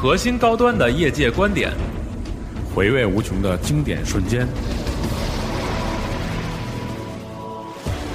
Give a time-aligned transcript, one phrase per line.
[0.00, 1.70] 核心高端的业界观点，
[2.74, 4.48] 回味无穷的经典瞬间。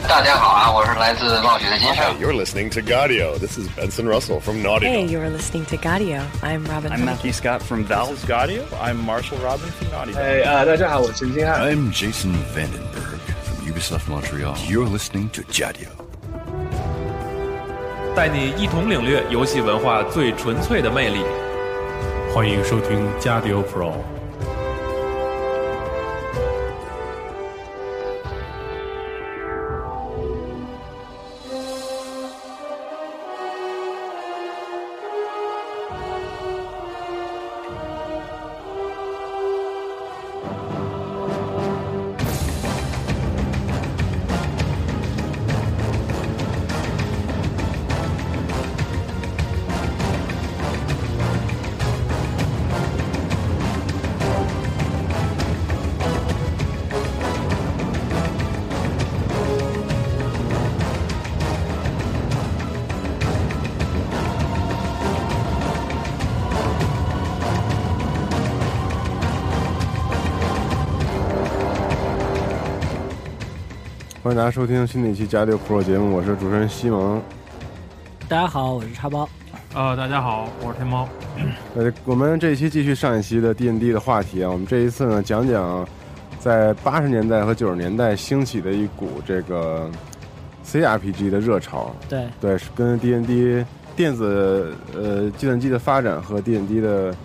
[0.09, 2.03] 大家好啊，我是来自冒雪的金盛。
[2.19, 3.37] You're listening to Gaudio.
[3.37, 6.23] This is Benson Russell from Naughty Hey, you're listening to Gaudio.
[6.41, 6.91] I'm Robin.
[6.91, 8.09] I'm Matthew Scott from Valve.
[8.09, 8.63] This is Gaudio.
[8.81, 10.17] I'm Marshall Robin from Naughty.
[10.17, 11.61] 哎啊，大家好，我是陈金汉。
[11.61, 14.55] I'm Jason Vandenberg from Ubisoft Montreal.
[14.67, 15.89] You're listening to Gaudio.
[18.15, 21.19] 带你一同领略游戏文化最纯粹的魅力。
[22.35, 24.14] 欢迎收听加迪欧 Pro。
[74.35, 77.21] 迎大家收听新的一期《加六 Pro》节目，我是主持人西蒙。
[78.27, 79.29] 大家好，我是叉包。
[79.73, 81.07] 呃，大家好，我是天猫。
[81.73, 85.87] 呃，我们这一期继续上一期的 D N D 的话题啊，我们这一次呢讲讲
[86.37, 89.89] 在八十年代和九十年代兴起的一股这个
[90.63, 91.95] C R P G 的热潮。
[92.09, 97.15] 对对，是跟 D N D 电子呃计算机的发展和 D N D 的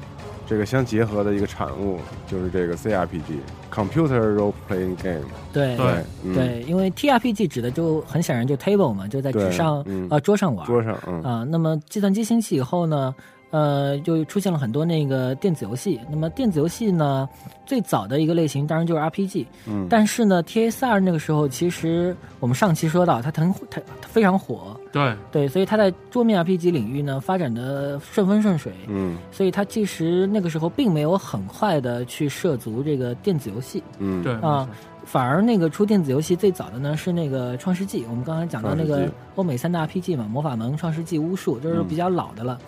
[0.47, 5.25] 这个相结合的一个产物，就是这个 C R P G Computer Role Playing Game。
[5.53, 10.67] 对对嗯对，因为 T R P G 指的就很显然就 table 嘛，就在纸对上嗯呃桌上玩。
[10.67, 13.15] 桌上嗯啊，那么计算机兴起以后呢，
[13.51, 16.01] 呃，就出现了很多那个电子游戏。
[16.09, 17.29] 那么电子游戏呢，
[17.67, 19.47] 最早的一个类型当然就是 R P G。
[19.67, 24.79] 嗯但是呢，T S R 那个时候其实我们上期说到，它很它它非常火。
[24.93, 28.73] 对对，所以它在桌面 RPG 领域呢发展的顺风顺水。
[28.89, 33.83] 嗯所以它其实那个时候并没有很快的去涉足这个电子游戏。
[33.99, 34.69] 嗯对啊，
[35.05, 42.59] 反而那个出电子游戏最早的呢是那个《创世纪》，我们刚才讲到那个欧美三大 RPG 嘛，《魔法门》《创世纪》《巫术》，这是嗯比较老的了。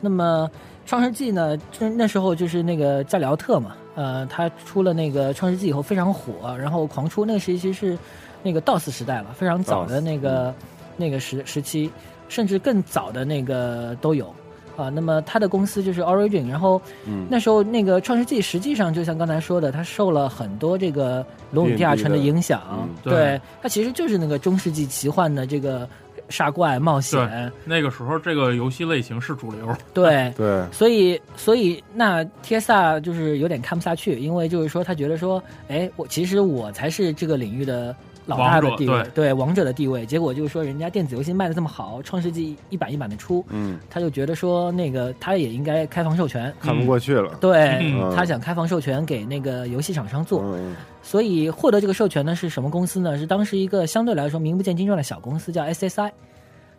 [0.00, 0.48] 那么
[0.88, 7.98] 《创世纪》呢，就那时候就是那个加里奥特嘛，呃，他出了那个《创世纪》以后非常火，然后狂出，那个时期是
[8.42, 10.54] 那个 DOS 时代了，非常早的那个、
[10.96, 11.90] 那个时时期，
[12.28, 14.32] 甚至更早的那个都有。
[14.76, 21.20] 啊，那么他的公司就是 Origin，然后嗯那时候那个《创世纪》实际上就像刚才说的，它受了很多这个
[21.50, 25.88] 《龙与地下城》的影响，嗯对对，它其实就是那个中世纪奇幻的这个
[26.28, 29.76] 杀怪冒险，，那个时候这个游戏类型是主流。
[29.94, 37.94] 对 对所以所以那 TSR 就是有点看不下去，因为就是说他觉得说，哎，我其实我才是这个领域的。
[38.28, 39.32] 老大的地位，对。
[39.32, 47.34] 王者的地位，结果就是说，人家电子游戏卖的这么好，创世纪一版一版的出，嗯，他就觉得说，那个他也应该开放授权，看不过去了。
[47.40, 48.12] 对、嗯。
[48.14, 50.76] 他想开放授权给那个游戏厂商做，嗯。
[51.02, 53.16] 所以获得这个授权呢是什么公司呢？
[53.16, 56.10] 是当时一个相对来说名不见经传的小公司，叫 SSI。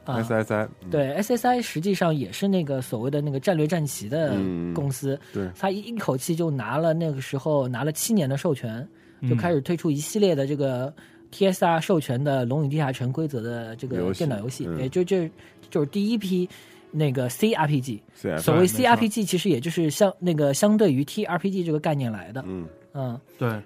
[0.05, 4.73] 啊，，SSI 对 SSI 实际上也是那个所谓的那个战略战旗的嗯。
[4.73, 5.47] 公司，对。
[5.57, 8.87] 他一一口气就拿了那个时候拿了七年的授权，
[9.23, 10.91] 就嗯开始推出一系列的这个
[11.31, 15.29] TSR 授权的《龙与地下城》规则的这个电脑游戏，嗯也就这
[15.69, 16.47] 就是第一批
[16.91, 17.99] 那个 CRPG。
[18.41, 22.43] 所谓 CRPG，其实也就是相那个相对于 TRPG 这个概念来的。
[22.47, 23.61] 嗯嗯，对，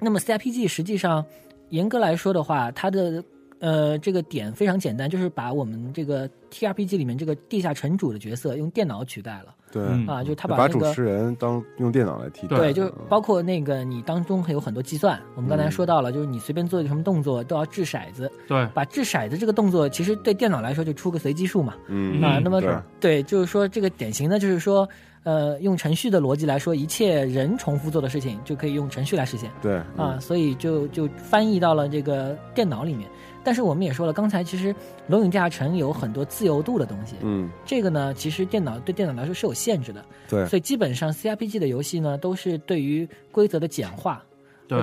[0.00, 1.24] 那么 CRPG 实际上
[1.68, 3.22] 严格来说的话，它的
[3.64, 9.54] 呃这个点非常简单，就是把我们这个 TRPG 里面这个地下城主的角色用电脑取代了。
[9.72, 21.74] 对嗯啊，就他把那个主持人当用电脑来替代，对，就是包括那个你当中还有很多计算，我们刚才嗯说到了，就是你随便做一个什么动作都要掷骰子，对，把掷骰子这个动作，其实对电脑来说就出个随机数嘛。
[21.88, 24.88] 嗯啊，那么对对，就是说这个典型的就是说，
[25.24, 33.10] 呃，用程序的逻辑来说，一切人重复做的事情就可以用程序来实现对啊，所以就就翻译到了这个电脑里面。
[33.44, 34.72] 但是我们也说了，刚才其实
[35.06, 37.48] 《龙影地下城》有很多自由度的东西，嗯。
[37.66, 40.46] 这个呢，其实电脑对电脑来说是有限制的，对。
[40.46, 44.24] 所以基本上 CRPG 的游戏呢，都是对于规则的简化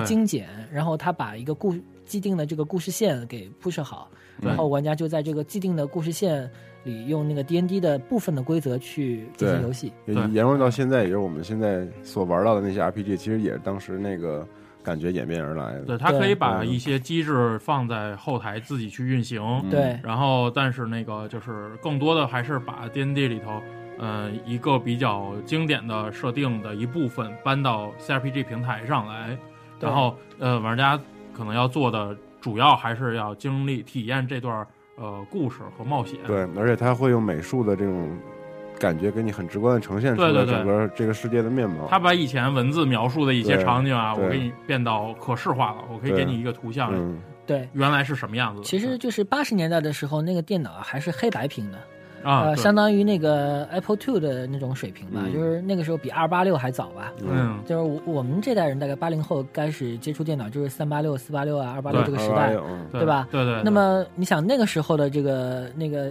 [0.06, 1.74] 精简，然后他把一个故
[2.06, 4.08] 既定的这个故事线给铺设好，
[4.40, 4.48] 对。
[4.48, 6.48] 然后玩家就在这个既定的故事线
[6.84, 9.92] 里用那个 D N D 的部分的规则去进行游戏。
[10.06, 14.46] 也沿用到现在，也就是我们现在所玩到的那些 RPG，其实也是当时那个
[14.82, 15.84] 感觉演变而来的。
[15.84, 19.40] 对，它可以把嗯一些机制放在后台自己去运行，
[19.70, 19.98] 对。
[20.02, 23.62] 然后但是那个就是更多的还是把 D N D 里头
[23.98, 29.38] 呃一个比较经典的设定的一部分搬到 CRPG 平台上来，
[29.78, 30.98] 然后呃玩家
[31.32, 36.18] 可能要做的主要还是要经历体验这段呃故事和冒险。
[36.26, 38.10] 对，而且他会用美术的这种
[38.82, 40.54] 感觉给你很直观的呈现出来对对对。
[40.56, 41.86] 整个这个世界的面貌。
[41.88, 48.62] 他把以前文字描述的一些场景啊，我给你变到可视化了，我可以给你一个图像，嗯，对，原来是什么样子。
[48.64, 51.78] 其实就是八十年代的时候，那个电脑还是黑白屏的，
[52.28, 55.32] 啊，呃，相当于那个 Apple Two 的那种水平吧，嗯。
[55.32, 57.12] 就是那个时候比二八六还早吧。
[57.22, 62.86] 嗯，就是我我们这代人大概八零后开始接触电脑，就是三八六、四八六啊、二八六这个时代，嗯。
[62.90, 63.28] 对对吧？
[63.30, 63.54] 对对。
[63.54, 63.62] 对。
[63.62, 66.10] 那么你想那个时候的这个那个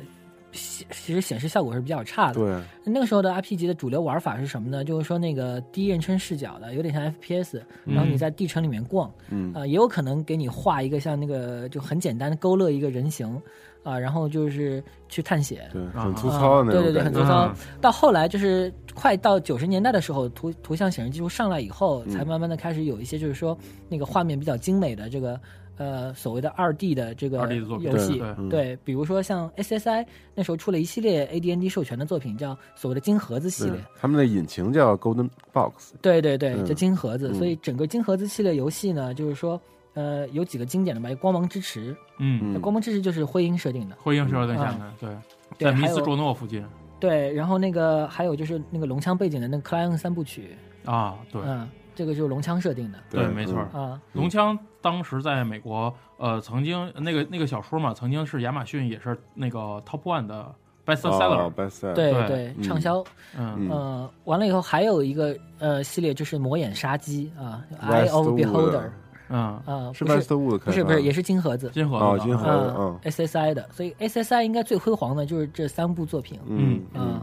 [0.51, 2.33] 显其实显示效果是比较差的。
[2.33, 4.83] 对，那个时候的 RPG 的主流玩法是什么呢？
[4.83, 13.41] 就是说那个第一人称视角的，有点像 FPS，然后你在地城里面逛，嗯啊、也有可能给你画一个像那个就很简单的勾勒一个人形，
[13.83, 15.69] 啊、然后就是去探险。
[15.71, 17.55] 对，啊很粗糙的那种对对对，很粗糙嗯。
[17.79, 23.57] 到后来就是快到九十年代的时候，图图像显示技术上来以后，嗯才慢慢的开始有一些就是说
[23.89, 25.39] 那个画面比较精美的这个
[25.77, 33.73] 呃所谓的二 D 的这个 2D 的作品游戏对，比如说像 SSI 那时候出了一系列 AD&D 授权的作品，叫所谓的金盒子系列。
[33.99, 36.65] 他们的引擎叫 Golden Box，对对对，嗯。
[36.65, 37.29] 叫金盒子。
[37.29, 37.35] 嗯。
[37.35, 39.59] 所以整个金盒子系列游戏呢，就是说
[39.93, 43.95] 呃有几个经典的吧，有光芒之池，嗯，那光芒之池就是灰鹰设定的。
[43.99, 45.09] 灰鹰设定下的，对，
[45.57, 46.63] 在米斯卓诺附近
[46.99, 51.41] 对，然后那个还有就是那个龙枪背景的那个克莱恩三部曲，啊，对。
[51.43, 51.67] 嗯，
[52.01, 53.59] 这个就是龙枪设定的对，没错。
[53.71, 54.01] 啊。
[54.13, 60.51] 龙枪当时在美国，呃，曾经那个那个小说嘛，曾经是亚马逊也是那个 Top One 的
[60.83, 62.55] bestseller，哦，bestseller，对对。
[62.63, 63.03] 畅销，
[63.37, 63.55] 嗯。
[63.59, 63.69] 嗯。
[63.69, 68.89] 呃，完了以后还有一个呃系列就是魔眼杀机啊，Eye of Beholder
[69.29, 77.21] 嗯，啊，是不是 Westwood 不是不是，也是金盒子，金盒子哦金盒子，SSI 的，所以 SSI 应该最辉煌的就是这三部作品，嗯嗯，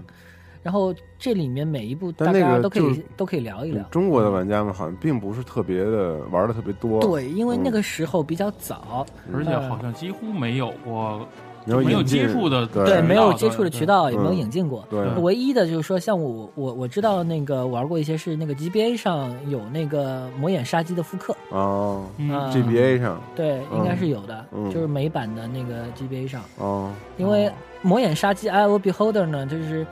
[0.63, 3.83] 然后这里面每一部大家都可以都可以聊一聊。
[3.83, 7.73] 嗯，中国的玩家们好像并不是特别的玩的特别多，对，因为那嗯。
[7.73, 11.27] 个时候比较早，而且嗯好像几乎没有过
[11.65, 12.85] 没有没有接触的对。
[12.87, 14.85] 对，没有接触的渠道，也没有嗯引进过。
[14.89, 15.07] 对。
[15.21, 23.21] 唯一的就是说，像我我我知道那个玩过一些是那个 GBA 上有那个魔眼杀机的复刻，哦，GBA 上。
[23.37, 23.79] 对，嗯。
[23.79, 24.71] 应该是有的，嗯。
[24.73, 26.43] 就是美版的那个 GBA 上。
[26.57, 27.51] 哦，因为
[27.83, 29.87] 魔眼杀机 Eye of Beholder 呢，就是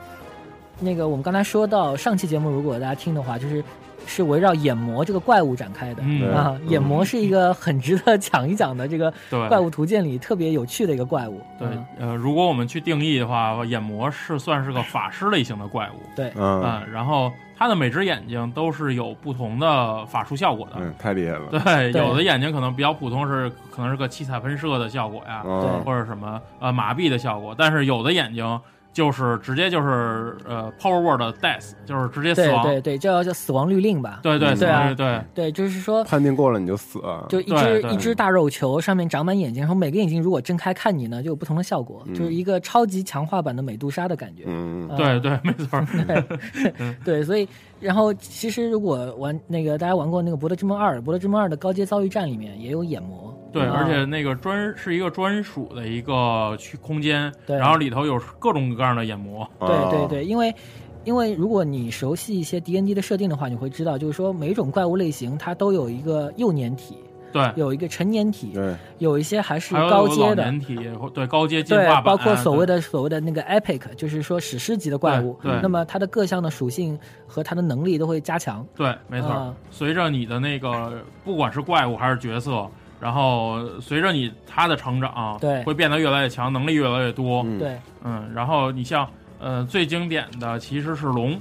[0.79, 3.63] 那个我们刚才说到上期节目，如果大家听的话，就是
[4.05, 6.03] 是围绕眼魔这个怪物展开的。
[6.05, 9.47] 嗯啊，嗯眼魔是一个很值得讲一讲的这个对。
[9.49, 11.41] 怪物图鉴里特别有趣的一个怪物。
[11.57, 16.63] 对嗯，呃，如果我们去定义的话，眼魔是算是个法师类型的怪物，对，嗯。
[16.63, 20.73] 嗯，然后它的每只眼睛都是有不同的法术效果的。
[20.77, 25.81] 嗯，太厉害了，对，有的眼睛可能比较普通，是可能是个七彩喷射的效果呀，哦。
[25.83, 28.61] 或者什么呃麻痹的效果，但是有的眼睛
[28.97, 32.63] 就是直接就是呃 power word death，就是直接死亡。
[32.63, 34.21] 对对对，叫叫死亡律令吧。
[34.23, 44.45] 对对对啊对对对，就是说，判定过了你就死了，就一只一只大肉球上面长满眼睛，然后每个眼睛如果睁开看你呢，就有不同的效果，嗯就是一个超级强化版的美杜莎的感觉。
[44.47, 45.79] 嗯，啊对对，没错。
[47.05, 47.47] 对，所以
[47.79, 53.33] 然后其实如果玩那个大家玩过那个《博德之门二》，《博德之门二》的高阶遭遇战里面也有眼魔。
[53.53, 59.49] 对，啊而且那个专是一个专属的一个区空间，对然后里头有各种各样的眼魔。
[59.59, 60.53] 对对对，因为
[61.05, 66.97] 因为如果你熟悉一些 D N D 的设定的话，你会知道，就是说每种怪物类型它都有一个幼年体，
[67.31, 70.59] 对，有一个成年体，对，有一些还是高阶的老年。
[70.59, 70.77] 体，
[71.13, 75.37] 对高阶进化版，，包括所谓的的所谓的那个 epic，就是说史诗级的怪物。
[75.41, 78.65] 对对那么它的各项的属性和它的能力都会加强。
[78.75, 79.29] 对，没错。
[79.29, 82.67] 啊随着你的那个不管是怪物还是角色，
[82.99, 87.43] 然后随着你它的成长，对会变得越来越强，能力越来越多。
[87.43, 89.07] 嗯对嗯，然后你像
[89.39, 91.39] 呃最经典的其实是龙，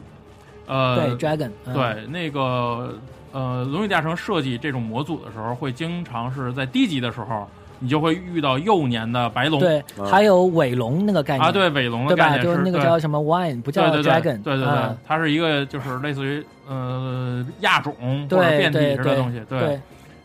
[0.67, 2.95] 呃，对，dragon，嗯对那个
[3.37, 7.47] 呃《龙与地下城》设计这种模组的时候，会经常是在低级的时候，
[7.81, 9.61] 你就会遇到幼年的白龙。
[9.61, 12.31] 对，啊还有尾龙那个概念啊，对尾龙的对吧？
[12.31, 17.95] 概念就是那个叫什么 wine，不叫对对对 dragon，对对对啊，它是一个就是类似于呃亚种
[18.31, 19.79] 或者对变体对对似的东西，对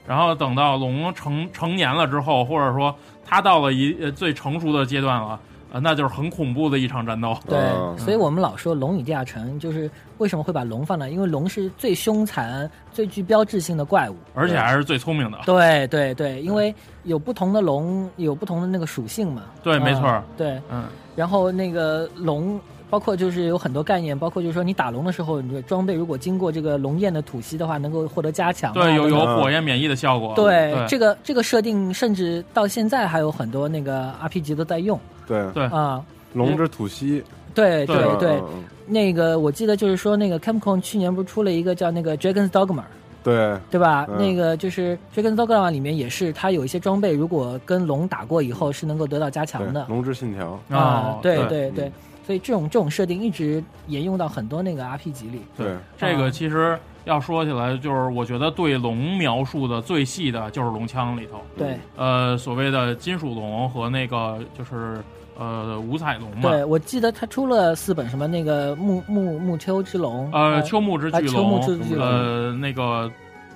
[0.08, 5.40] 然后等到龙成成年了之后，或者说它到了一呃最成熟的阶段了，
[5.72, 7.36] 呃，那就是很恐怖的一场战斗。
[7.48, 11.08] 对，嗯所以我们老说《龙与地下城》就是为什么会把龙放那？
[11.08, 14.16] 因为龙是最凶残、最具标志性的怪物。
[14.34, 15.38] 而且还是最聪明的。
[15.46, 16.74] 对对对，因为
[17.04, 19.44] 有不同的龙，有不同的那个属性嘛。
[19.64, 20.84] 对没错啊对，嗯，
[21.16, 22.60] 然后那个龙，
[22.90, 28.74] 包括就是有很多概念，包括就是说你打龙的时候，你的装备如果经过这个龙焰的吐息的话，能够获得加强啊。
[28.74, 30.34] 对，有有火焰免疫的效果。
[30.36, 35.00] 对对这个这个设定，甚至到现在还有很多那个 RPG 都在用
[35.32, 35.52] 对。
[35.54, 35.64] 对。
[35.66, 36.04] 啊。
[36.34, 37.24] 龙之吐息，
[37.54, 37.96] 对对。
[37.98, 38.30] 对对。
[38.32, 42.84] 嗯，嗯那个我记得就是说，那个 Capcom 去年不是出了一个叫那个 Dragon's Dogma，
[43.24, 44.06] 对，对吧？
[44.10, 44.18] 嗯。
[44.18, 49.86] 那个就是 Dragon's Dogma 里面也是，它有一些装备，如果跟龙打过以后是能够得到加强的。
[49.88, 51.92] 龙之信条，啊哦，对对对对，
[52.26, 55.42] 所以这种这种设定一直沿用到很多那个 RPG 里。
[55.58, 61.78] 对，这个其实要说起来，就是我觉得对龙描述的最细的就是龙枪里头，对。
[61.98, 65.02] 呃，所谓的金属龙和那个就是
[65.38, 72.06] 呃五彩龙嘛，对，我记得他出了四本，什么那个木木木秋之龙，呃，秋木之巨啊秋木龙，之巨龙。
[72.08, 73.12] 呃，那个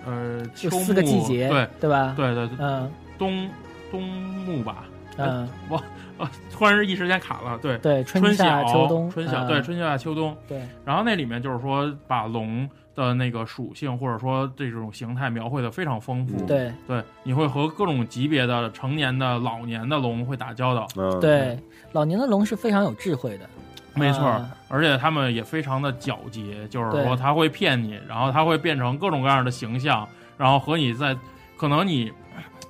[0.06, 2.14] 呃，秋就四个季节，对对吧？
[2.16, 2.92] 对对，对嗯。
[3.18, 3.50] 冬
[3.92, 4.86] 冬木吧，
[5.18, 5.82] 嗯，我
[6.18, 9.48] 呃，突然是一时间卡了，对，对，春夏秋冬，春夏，嗯。
[9.48, 10.62] 对，春夏秋冬，对。
[10.84, 16.72] 然后那里面就是说把龙的那个属性或者说这种形态描绘的非常丰富，对。
[16.88, 21.60] 对，你会和各种级别的成年的、老年的龙会打交道，嗯，对，
[21.92, 23.50] 老年的龙是非常有智慧的，
[23.94, 31.16] 没错啊，而且他们也非常的狡黠，就是说他会骗你，然后他会变成各种各样的形象，然后和你在
[31.58, 32.12] 可能你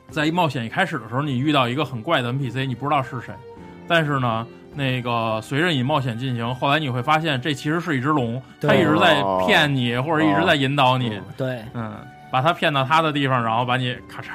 [0.09, 3.33] 在一冒险一开始的时候，你遇到一个很怪的 NPC，你不知道是谁，
[3.87, 4.47] 但是呢。
[4.75, 11.95] 那个随着你冒险进行，后来你会发现这其实是一只龙，它一直在哦骗你，或者一直在引导你，对，嗯，
[12.29, 14.27] 把它骗到它的地方，然后把你咔嚓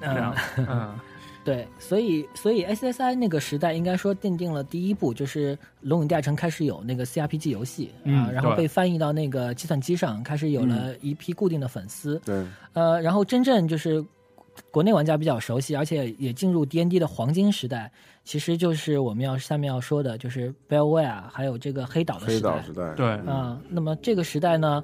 [0.00, 0.34] 这样。
[0.58, 0.94] 嗯，， 嗯，
[1.44, 14.04] 对，所以所以 SSI 那个时代应该说奠定了第一步，就是《龙与地下城》开始有那个 CRPG 游戏啊、嗯然后被翻译到那个计算机上，开始有了一批固定的粉丝，对，呃，然后真正就是
[14.70, 17.90] 国内玩家比较熟悉，而且也进入 D N D 的黄金时代，
[18.26, 24.82] 其实就是我们要下面要说的，就是 Bellware 还有这个黑岛的时代岛时代，对，啊、那么这个时代呢，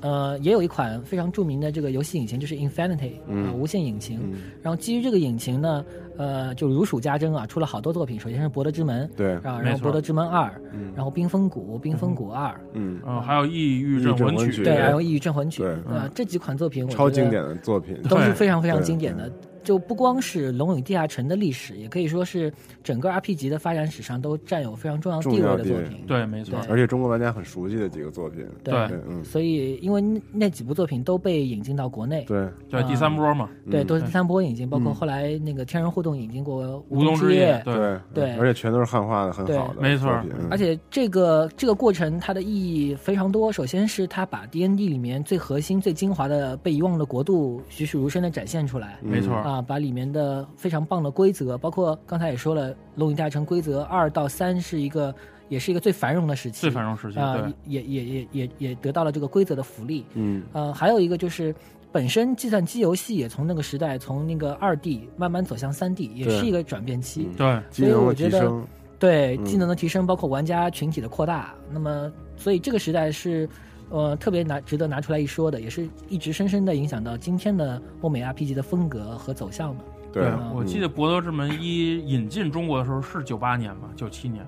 [0.00, 4.20] 呃，也有一款非常著名的这个游戏引擎，就是 Infinity 啊、嗯无限引擎。
[4.22, 5.84] 嗯，然后基于这个引擎呢，
[6.16, 8.18] 呃，就如数家珍啊，出了好多作品。
[8.20, 19.28] 首先是《博德之门》对，啊，然后《博德之门二》，嗯然后《冰封谷》《冰封谷二》嗯，嗯，还有《抑郁镇异域镇魂曲》，对，还有《抑郁镇魂曲》对啊，这几款作品我觉得超经典的作品，都是非常非常经典的。
[19.64, 22.52] 就不光是《龙与地下城》的历史，也可以说是
[22.82, 26.04] 整个 RPG 的发展史上都占有非常重要地位的作品。
[26.06, 28.74] 对，没错，而且中国玩家很熟悉的几个作品，对。
[28.86, 33.86] 对，嗯，所以因为那那几部作品都被引进到国内，对，对，第三波嘛，对，嗯。
[33.86, 34.94] 都是第三波引进，包括嗯。
[34.94, 38.00] 后来那个天人互动引进过《无冬之冬夜》，对，对。
[38.12, 38.36] 对。
[38.36, 40.10] 而且全都是汉化的很好的，没错。
[40.10, 40.48] 作品嗯。
[40.50, 43.50] 而且这个这个过程它的意义非常多。
[43.50, 48.98] 首先是它把 D N D 里面最核心、最精华的被遗忘的国度栩栩如生的展现出来。
[49.02, 55.14] 没错，啊，把里面的非常棒的规则，包括刚才也说了，《龙与地下城》规则二到三是一个，
[55.48, 60.04] 也是一个最繁荣的时期，最繁荣时期，啊对，，也也也也也得到了这个规则的福利。
[60.14, 61.54] 嗯呃，还有一个就是，
[61.92, 67.28] 本身计算机游戏也从那个时代，从那个二 D 慢慢走向三 D，也是一个转变期。
[67.30, 68.52] 嗯对，技能的所以我觉得，
[68.98, 73.48] 对嗯技能的提升，包括玩家群体的扩大，那么所以这个时代是，
[73.94, 79.82] 呃，特别拿值得拿出来一说的，也是一直深深的影响到今天的欧美 RPG 的风格和走向嘛。
[80.12, 84.44] 对，我记得《博德之门一》引进中国的时候是九八年吧，九七年，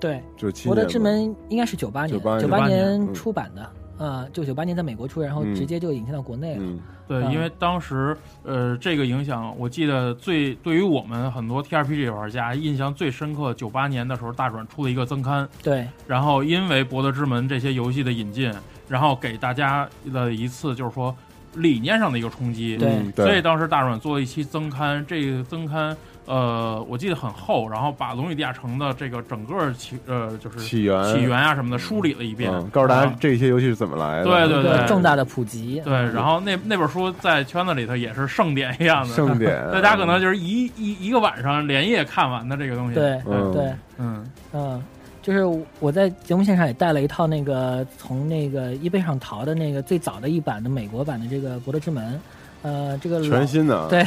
[0.00, 3.12] 对，就七博德之门应该是九八年，98九年年嗯。
[3.12, 5.54] 出版的，啊、就九八年在美国出，然后嗯。
[5.54, 6.62] 直接就引进到国内了。
[6.62, 6.78] 嗯。
[7.06, 18.52] 对，啊因为当时呃这个影响，我记得最对于我们很多 TRPG 玩家印象最深刻，九八年的时候大转出了一个增刊，对，然后因为《博德之门》这些游戏的引进，
[18.88, 21.14] 然后给大家的一次就是说
[21.54, 22.88] 理念上的一个冲击，对。
[22.90, 31.02] 嗯对，所以当时大软做了一期增刊，这个增刊呃我记得很厚，然后把《龙与地下城》的这个整个起呃就是起源。
[31.04, 34.86] 起源啊什么的梳理了一遍，嗯，告诉大家这些游戏是怎么来的，对对对。
[34.86, 35.80] 重大的普及。
[35.84, 42.94] 对，然后那那本书在圈子里头也是盛典一样的，盛典， 大家可能就是一一一个晚上连夜看完的这个东西。
[42.94, 43.52] 对嗯。
[43.52, 44.84] 对，嗯，嗯，
[45.28, 45.44] 就是
[45.78, 52.14] 我在节目现场也带了一套那个从那个 eBay 上淘的那个最早的一版的美国版的这个《博德之门》，
[52.62, 54.00] 呃，这个全新的，对，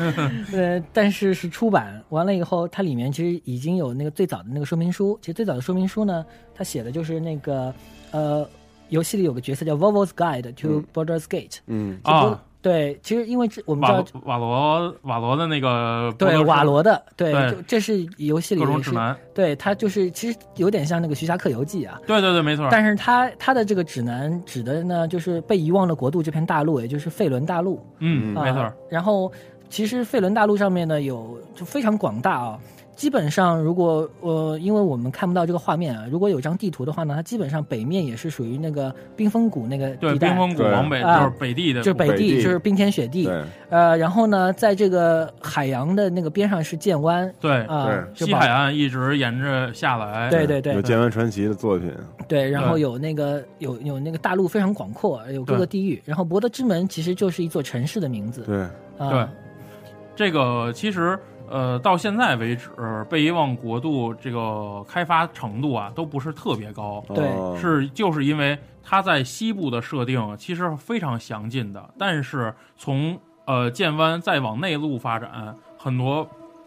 [0.56, 5.18] 呃，但是是出版完了以后，它里面其实已经有那个最早的那个说明书。
[5.20, 6.24] 其实最早的说明书呢，
[6.54, 7.74] 它写的就是那个
[8.10, 8.48] 呃，
[8.88, 11.58] 游戏里有个角色叫 Volvo's Guide to 嗯 Baldur's Gate。
[11.66, 17.34] 嗯就波啊，对，其实因为这我们知道，瓦罗瓦罗的那个对瓦罗的，对，
[17.66, 22.00] 这是游戏里各种也是，指南，对，它就是其实有点像那个徐霞客游记啊。
[22.06, 22.68] 对对对，没错。
[22.70, 27.84] 但是它它的这个指南指的呢，就是被遗忘的国度这片大陆，也就是费伦大陆。
[27.98, 28.72] 嗯，啊没错。
[28.88, 29.32] 然后
[29.68, 32.58] 其实费伦大陆上面呢有就非常广大啊，
[32.94, 40.28] 基本上如果呃，因为我们看不到这个画面啊，如果有张地图的话呢，它基本上北面也是属于那个冰封谷那个对，地带。
[40.28, 42.28] 冰封谷往北啊就是北地的就是北北地。
[42.36, 43.24] 地，就是冰天雪地。
[43.24, 47.32] 对呃，然后呢，在这个海洋的那个边上是剑湾。
[47.40, 51.90] 对啊，就西海岸一直沿着下来，对对对有剑湾传奇的作品，
[52.28, 56.00] 对，然后有那个有有那个大陆非常广阔，有各个地域。
[56.04, 58.42] 然后博德之门其实就是一座城市的名字。
[58.42, 58.60] 对，
[58.98, 59.26] 啊、对。
[60.14, 61.18] 这个其实
[61.52, 62.70] 呃，到现在为止，
[63.10, 67.04] 贝伊望国度这个开发程度啊，都不是特别高。
[67.14, 76.26] 对哦是就是因为它在西部的设定其实非常详尽的，但是从呃剑湾再往内陆发展，很多。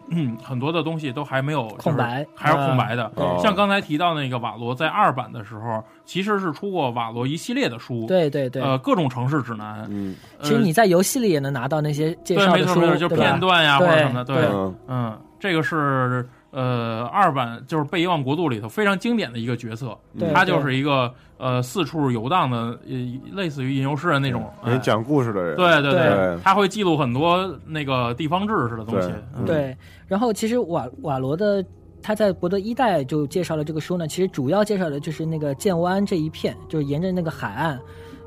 [0.10, 3.12] 嗯，很多的东西都还没有就是空白还是空白的。
[3.16, 8.62] 哦像刚才提到那个瓦罗，在二版的时候，其实是出过瓦罗一系列的书，对对对。
[8.62, 9.86] 呃，各种城市指南。
[9.90, 22.96] 嗯其实你在游戏里也能拿到那些介对，绍的书，没错没错，就片段呀或者什么的，对嗯嗯，这个是呃二版就是《被遗忘国度》里头非常经典的一个角色，对他就是一个呃四处游荡的，呃
[23.34, 29.10] 类似于吟游诗人那种，哎给你讲故事的人，对对对他会记录很多那个地方志似的东西。
[29.10, 31.64] 对，嗯对，然后其实瓦瓦罗的
[32.02, 37.78] 他在博德一代就介绍了这个书呢，其实主要介绍的就是那个剑湾这一片，就是沿着那个海岸。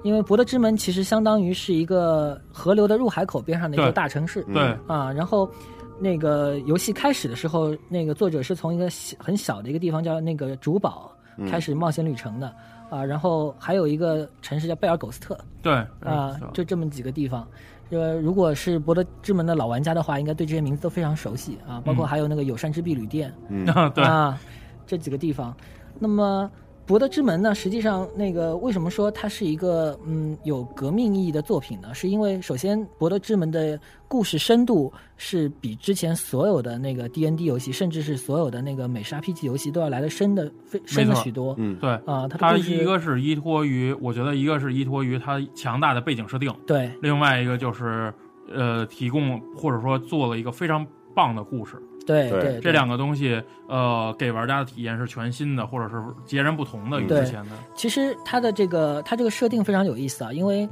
[0.04, 4.62] 因为博德之门其实相当于是一个河流的入海口边上的一个大城市，对。
[4.86, 5.50] 啊，然后
[6.00, 12.54] 那个游戏开始的时候，那个作者是从一个小很小的一个地方叫那个主堡嗯开始冒险旅程的，
[12.90, 17.46] 啊，然后还有一个城市叫贝尔苟斯特，对啊嗯，就这么几个地方。
[17.90, 23.64] 呃，如果是博德之门的老玩家的话，应该对这些名字都非常熟悉啊，包括还有那个友善之壁旅店，嗯
[23.94, 24.38] 对啊，
[24.86, 25.56] 这几个地方。
[25.98, 26.50] 那么
[26.88, 31.92] 博德之门呢，实际上那个为什么说它是一个嗯有革命意义的作品呢？
[31.92, 33.78] 是因为首先博德之门的
[34.08, 41.54] 故事深度是比之前所有的那个 D N D 游戏，甚至是所有的那个美式 R P G 游戏都要来的深的非深了许多。
[41.58, 41.90] 嗯对。
[42.06, 48.10] 啊，它的它一个是依托于，我觉得一个是依托于它强大的背景设定，对另外一个就是
[48.50, 51.76] 呃提供或者说做了一个非常棒的故事。
[52.08, 57.50] 对对对，这两个东西，呃，给玩家的体验是全新的，或者是截然不同的与之前的。
[57.74, 60.66] 其实它的这个它这个设定非常有意思啊，因为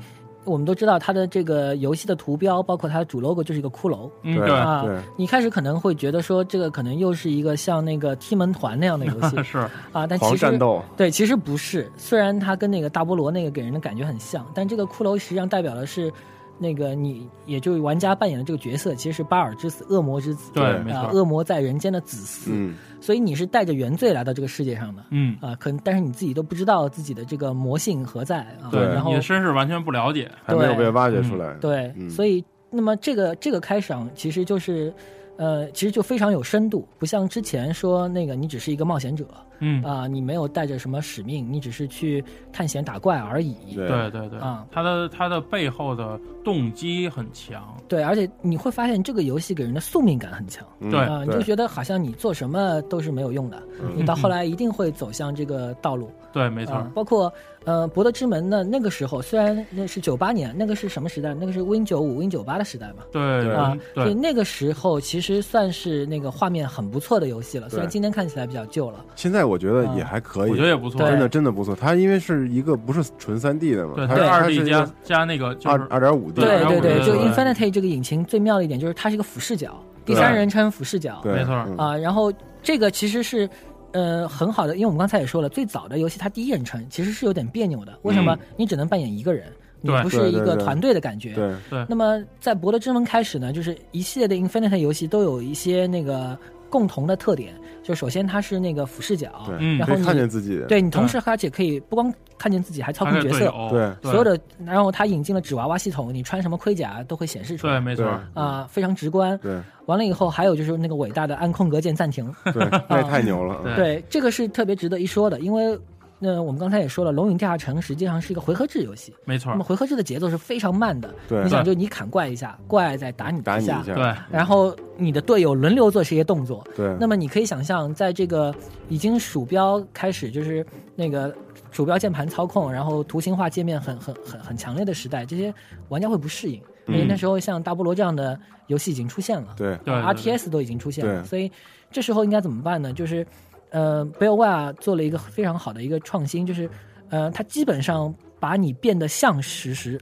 [0.45, 4.08] 我们都知道它的这个游戏的图标，包括它的主 logo 就是一个骷髅。
[4.23, 9.58] 嗯，对对，啊对，你开始可能会觉得说这个可能又是一个像那个踢门团那样的游戏 是，
[9.93, 11.91] 啊，但其实战斗，对，其实不是。
[11.97, 16.13] 虽然它跟那个大菠萝那个给人的感觉很像，但这个骷髅实际上代表的是
[16.58, 20.50] 那个你，也就是玩家扮演的这个角色，其实是巴尔之子，恶魔之子。
[20.52, 22.52] 对没错啊，恶魔在人间的子嗣。
[22.52, 25.02] 嗯所以你是带着原罪来到这个世界上的。
[25.10, 28.69] 嗯，啊，可能但是你自己都不知道自己的这个魔性何在啊。
[28.73, 30.30] 对然后你的身世完全不了解。
[30.42, 34.92] 还没有被挖掘出来，对，嗯所以那么这个这个开场其实就是，
[35.37, 39.27] 呃，其实就非常有深度，不像之前说那个你只是一个冒险者
[39.59, 42.23] 嗯，啊、你没有带着什么使命，你只是去
[42.53, 43.55] 探险打怪而已。
[43.75, 47.75] 对对对对，啊它的它的背后的动机很强。
[47.89, 50.67] 对，而且你会发现这个游戏给人的宿命感很强。
[50.81, 53.63] 嗯对啊、你就觉得好像你做什么都是没有用的，
[53.95, 56.11] 你到后来一定会走向这个道路。
[56.32, 57.32] 对，没错啊，，包括
[57.65, 61.34] 呃，博德之门呢，那个时候虽然那是九八年，那个是什么时代？
[61.34, 63.04] 那个是 Win 九五、Win 九八的时代嘛。
[63.10, 63.54] 对对
[63.95, 69.04] 对，所以那个时候其实算是那个画面很不错的游戏了，虽然今天看起来比较旧了。
[69.17, 71.00] 现在我觉得也还可以，我觉得也不错。
[71.00, 71.75] 真的真的不错。
[71.75, 81.97] 它因为是一个不是纯三 D 的嘛，对，它它是二 D 加加那个就是二二点五 D，对对对，就 Infinity 这个引擎最妙的一点就是它是一个俯视角，第三人称俯视角没错嗯啊。
[81.97, 83.49] 然后这个其实是
[83.97, 87.99] 呃很好的，因为我们刚才也说了，最早的游戏它第一人称其实是有点别扭的。
[88.02, 88.39] 为什么嗯？
[88.59, 91.32] 你只能扮演一个人，你不是一个团队的感觉。
[91.35, 97.54] 对那么在《博德之门》开始呢，就是一系列的 Infinity 游戏都有一些那个共同的特点，
[97.87, 109.39] 就首先它是那个俯视角，对，嗯然后你看见自己，对你同时而且可以不光看见自己，还操控角色，对所有的，然后它引进了纸娃娃系统，你穿什么盔甲都会显示出对，来，没错，啊、非常直观。
[109.39, 115.79] 对完了以后，还有就是那个伟大的按空格键暂停，对， 那也太牛了， 对对，这个是特别值得一说的，因为。
[116.19, 119.15] 那我们刚才也说了，《龙影地下城》实际上是一个回合制游戏。
[119.25, 119.50] 没错。
[119.52, 121.15] 那么，回合制的节奏是非常慢的。
[121.29, 121.43] 对。
[121.45, 126.67] 你想，就你砍怪一下，怪再打你下，打你一下，对，然后你的队友轮流做这些动作。
[126.75, 128.55] 对，那么你可以想象，在这个
[128.89, 131.35] 已经鼠标开始就是那个
[131.71, 135.52] 鼠标键盘操控，然后图形化界面很很很很强烈的时代，这些
[135.89, 136.61] 玩家会不适应。
[136.89, 139.76] 因为那时候像大菠萝这样的游戏已经出现了，对。
[139.85, 141.50] 对对 RTS 都已经出现了，所以
[141.91, 142.93] 这时候应该怎么办呢？
[142.93, 143.26] 就是，
[143.71, 146.69] 呃 b e l l w a 做了一个非常好的一个创新，就是，
[147.11, 150.00] 呃，它基本上把你变得像实时。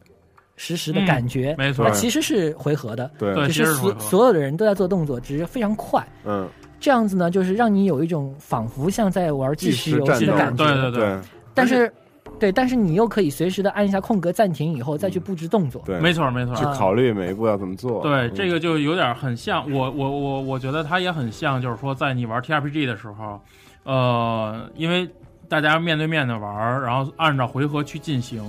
[0.57, 6.07] 实时的嗯感觉，没错它其实是回合的，对对只是所有的人都在做动作，只是非常快。
[6.25, 6.49] 嗯
[6.79, 10.65] 这样子呢，就是让你有一种仿佛像在玩即时游戏的感觉。
[10.65, 11.21] 对对对，
[11.53, 11.93] 但是。
[12.39, 15.83] 对，但是你又可以随时的按一下空格暂停，以后再去布置动作。
[15.87, 18.03] 对，没错没错，去考虑每一步要怎么做。
[18.03, 23.41] 对，这个就有点很像我我我我觉得它也很像，就是说在你玩 T R P G 的时候，
[23.85, 25.09] 呃，因为
[25.49, 28.43] 大家面对面的玩，然后按照回合去进行。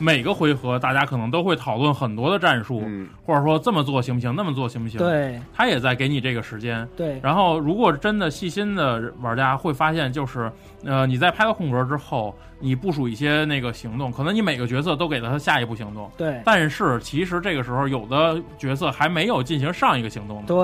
[0.00, 2.82] 每个回合，大家可能都会讨论很多的战术，
[3.24, 4.98] 或者说这么做行不行，那么做行不行？
[4.98, 6.88] 对，他也在给你这个时间。
[6.96, 10.50] 对，然后如果真的细心的玩家会发现，就是
[10.84, 16.10] 呃，你在拍个空格之后，你部署一些那个行动，可能你每个角色都给了他下一步行动。
[16.16, 20.42] 对，但是其实这个时候有的角色还没有进行上一个行动。
[20.46, 20.56] 对，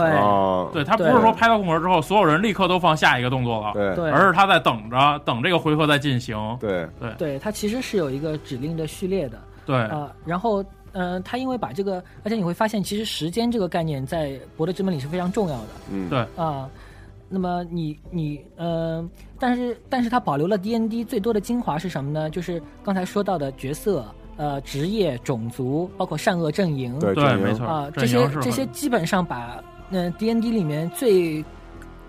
[0.73, 6.37] 对他不是说拍到空格之后，所有人立刻都放下一个动作了，对，而是他在等着等这个回合在进行。
[6.59, 9.41] 对，对，对，他其实是有一个指令的序列的。
[9.65, 15.69] 对啊，然后呃，他因为把这个，而且你会发现，其实时间这个概念在《博德之门》里是非常重要的。
[15.93, 16.71] 嗯，对啊，
[17.29, 19.05] 那么你你呃，
[19.41, 22.31] 但是但是他保留了 D N D 最多的精华是什么呢？
[22.31, 26.97] 就是刚才说到的角色、呃职业、种族，包括善恶阵营。
[27.01, 29.61] 对对，没错啊，这些这些基本上把
[29.91, 31.45] 嗯 D N D 里面最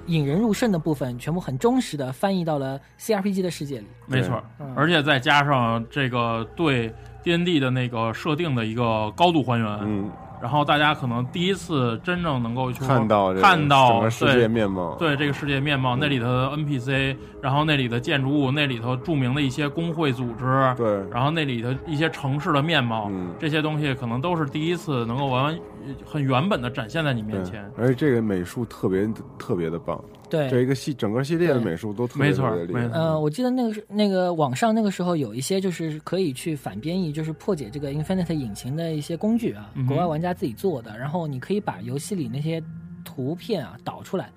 [0.05, 3.87] 引人入胜的部分，全部很忠实的翻译到了 C R P G 的世界里。
[4.05, 4.41] 没错，
[4.75, 6.93] 而且再加上这个对。
[7.27, 25.59] D N D 的那个设定的一个高度还原，然后大家可能第一次真正能够去看到看到整个世界面貌，对这个世界面貌，那里头的 N P C，然后那里的建筑物，那里头著名的一些工会组织，对，然后那里头一些城市的面貌，嗯，这些东西可能都是第一次能够完完
[26.05, 29.99] 很原本的展现在你面前，而且这个美术特别特别的棒。
[30.29, 32.89] 对，这一个系整个系列的美术都特别特别厉害。
[32.93, 40.97] 嗯，我记得那个是那个网上那个时候有一些就是可以去反编译，就是破解这个 Infinite 引擎的一些工具啊，国外玩家自己做的。
[40.97, 42.63] 然后你可以把游戏里那些
[43.03, 44.31] 图片啊导出来。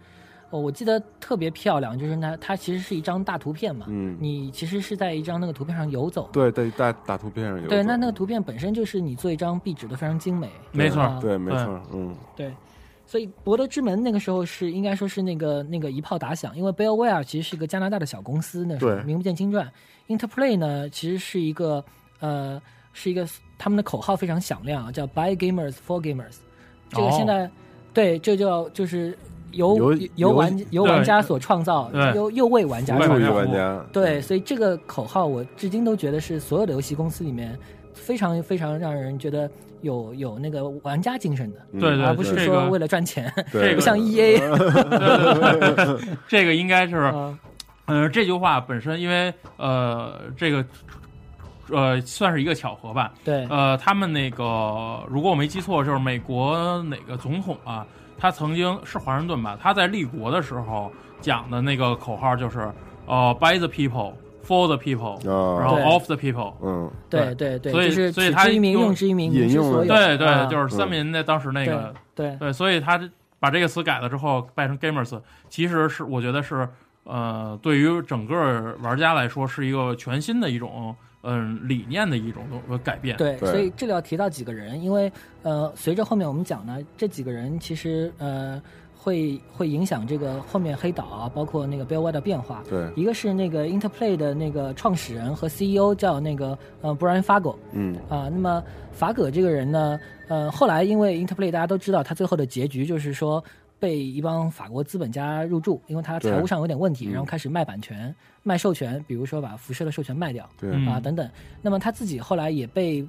[0.51, 3.87] 哦，我记得特别漂亮，就是那它其实是一张大图片嘛。
[3.89, 4.17] 嗯。
[4.21, 6.29] 你其实是在一张那个图片上游走。
[6.33, 7.69] 对，在大大图片上游走。
[7.69, 10.51] 对，那那个图片本身就是你做一张壁纸都非常精美。
[10.73, 12.53] 没错，对，没错，嗯，对。
[13.07, 19.69] 所以，博德之门那个时候是应该说是那个那个一炮打响，因为 BioWare 其实是一个加拿大的小公司，那时候名不见经传。
[20.07, 21.85] Interplay 呢，其实是一个
[22.21, 23.27] 呃，是一个
[23.61, 26.37] 他们的口号非常响亮啊，叫 By Gamers for Gamers。
[26.89, 27.51] 这个现在
[27.93, 29.17] 对，这叫就是
[29.53, 33.35] 由由玩由玩家所创造，又又为玩家创造。
[33.35, 33.85] 玩家。
[33.93, 37.55] 对，所以这个口号我至今都觉得是所有的游戏公司里面
[37.93, 39.51] 非常非常让人觉得。
[39.83, 44.39] 有有那个玩家精神的，对对，而不是说为了赚钱， 这个像 E A，
[46.29, 47.11] 这个应该是，
[47.87, 50.63] 嗯，这句话本身，因为呃，这个
[51.73, 57.87] 呃，算是一个巧合吧，对，呃，他们那个，如果我没记错，就是美国哪个总统啊，
[58.19, 62.71] 他曾经是华盛顿吧，他在立国的时候讲的那个口号就是，
[63.07, 64.13] 呃，By the people。
[64.43, 65.25] For the people，
[65.61, 72.99] 然后 of the people，嗯，对对对，所以所以他之于民，用之于民，引用所有，对对，就是三民那当时那个，对对，所以他
[73.39, 76.69] 把这个词改了之后，变成 gamers，其实是我觉得是
[77.11, 82.45] 呃，对于整个玩家来说是一个全新的一种嗯理念的一种
[82.85, 83.17] 改变。
[83.17, 85.11] 对，所以这里要提到几个人，因为
[85.43, 88.63] 呃，随着后面我们讲呢，这几个人其实呃。
[89.03, 92.63] 会会影响这个后面黑岛啊，包括那个 BioWare 的变化。
[92.69, 97.57] 对，一个是那个 Interplay 的那个创始人和 CEO 叫那个呃 Brian Fargo。
[97.73, 97.97] 嗯。
[98.11, 103.43] 啊，那么法葛这个人呢，呃，后来因为 Interplay 大家都知道，他最后的结局就是说
[103.81, 108.15] 被一帮法国资本家入驻，因为他财务上有点问题，然后开始卖版权、
[108.45, 111.29] 卖授权，比如说把辐射的授权卖掉，对啊等等。
[111.61, 113.05] 那么他自己后来也被。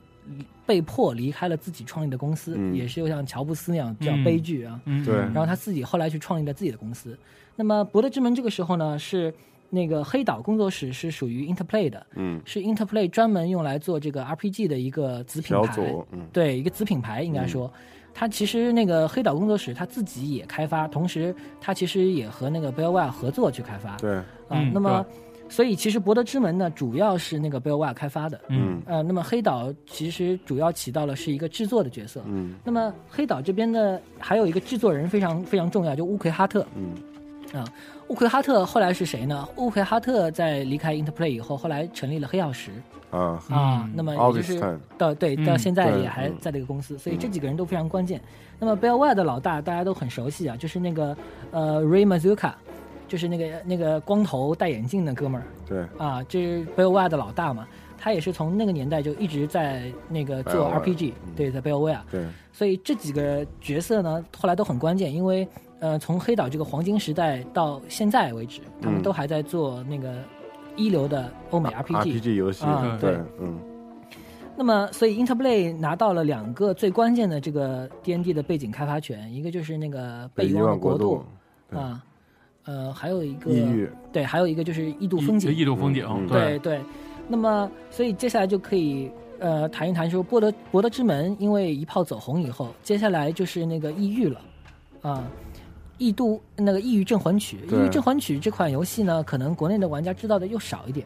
[0.67, 4.79] 被迫离开了自己创立的公司，也是又像乔布斯那样比较悲剧啊。
[5.03, 7.17] 对，然后他自己后来去创立了自己的公司。
[7.55, 9.33] 那么《博德之门》这个时候呢，是
[9.71, 15.95] 那个黑岛工作室是属于 Interplay 的，嗯，是 Interplay 专门用来做这个 RPG 的一个子品牌，
[16.31, 17.69] 对，一个子品牌应该说，
[18.13, 24.15] 他其实那个黑岛工作室他自己也开发，同时他其实也和那个 BioWare 合作去开发，对，
[24.47, 25.05] 啊，那么。
[25.49, 28.39] 所以其实《博德之门》呢，主要是那个 BioWare 开发的。
[28.47, 28.81] 嗯。
[28.85, 32.23] 呃，那么黑岛其实主要起到了是一个制作的角色。
[32.25, 32.55] 嗯。
[32.63, 36.65] 那么黑岛这边呢，还有一个制作人非常非常重要，就乌奎哈特。
[36.73, 36.93] 嗯。
[37.51, 37.67] 啊，
[38.07, 39.45] 乌奎哈特后来是谁呢？
[39.57, 42.71] 乌奎哈特在离开 Interplay 以后，后来成立了黑曜石。
[43.11, 43.43] 啊。
[43.49, 48.19] 啊，那么也就是到对到现在也还在这个公司，所以这几个人都非常关键。
[48.57, 51.15] 那么 BioWare 的老大大家都很熟悉啊，就是那个
[51.51, 52.53] 呃 Ray Mazuka。
[53.07, 55.85] 就是那个那个光头戴眼镜的哥们儿，对。
[55.97, 65.45] 啊，这是 BioWare 的老大嘛，他也是从那个年代就一直在那个做 RPG，对，在 BioWare，对，所以这几个角色呢，后来都很关键，因为
[65.81, 69.03] 呃，从黑岛这个黄金时代到现在为止，他们嗯。
[69.03, 70.13] 都还在做那个
[70.75, 72.19] 一流的欧美 RPG。
[72.19, 73.59] RPG 游戏啊，对对，嗯，
[74.57, 81.23] 那么，所以 Interplay 拿到了两个最关键的这个 D N D 的背景开发权，一个就是那个被遗忘的国度
[81.69, 82.03] 对啊，
[82.65, 86.79] 呃，还有一个异域，对，还有一个就是异度风景，异度风景，嗯嗯对对。
[87.27, 94.41] 那么，所以接下来就可以呃谈一谈说博德博德之门，因为一炮走红以后，接下来就是那个异域了
[95.01, 95.23] 啊。
[96.01, 101.05] 异度那个《异域镇魂曲》，《对异域镇魂曲》这款游戏呢，可能国内的玩家知道的又少一点。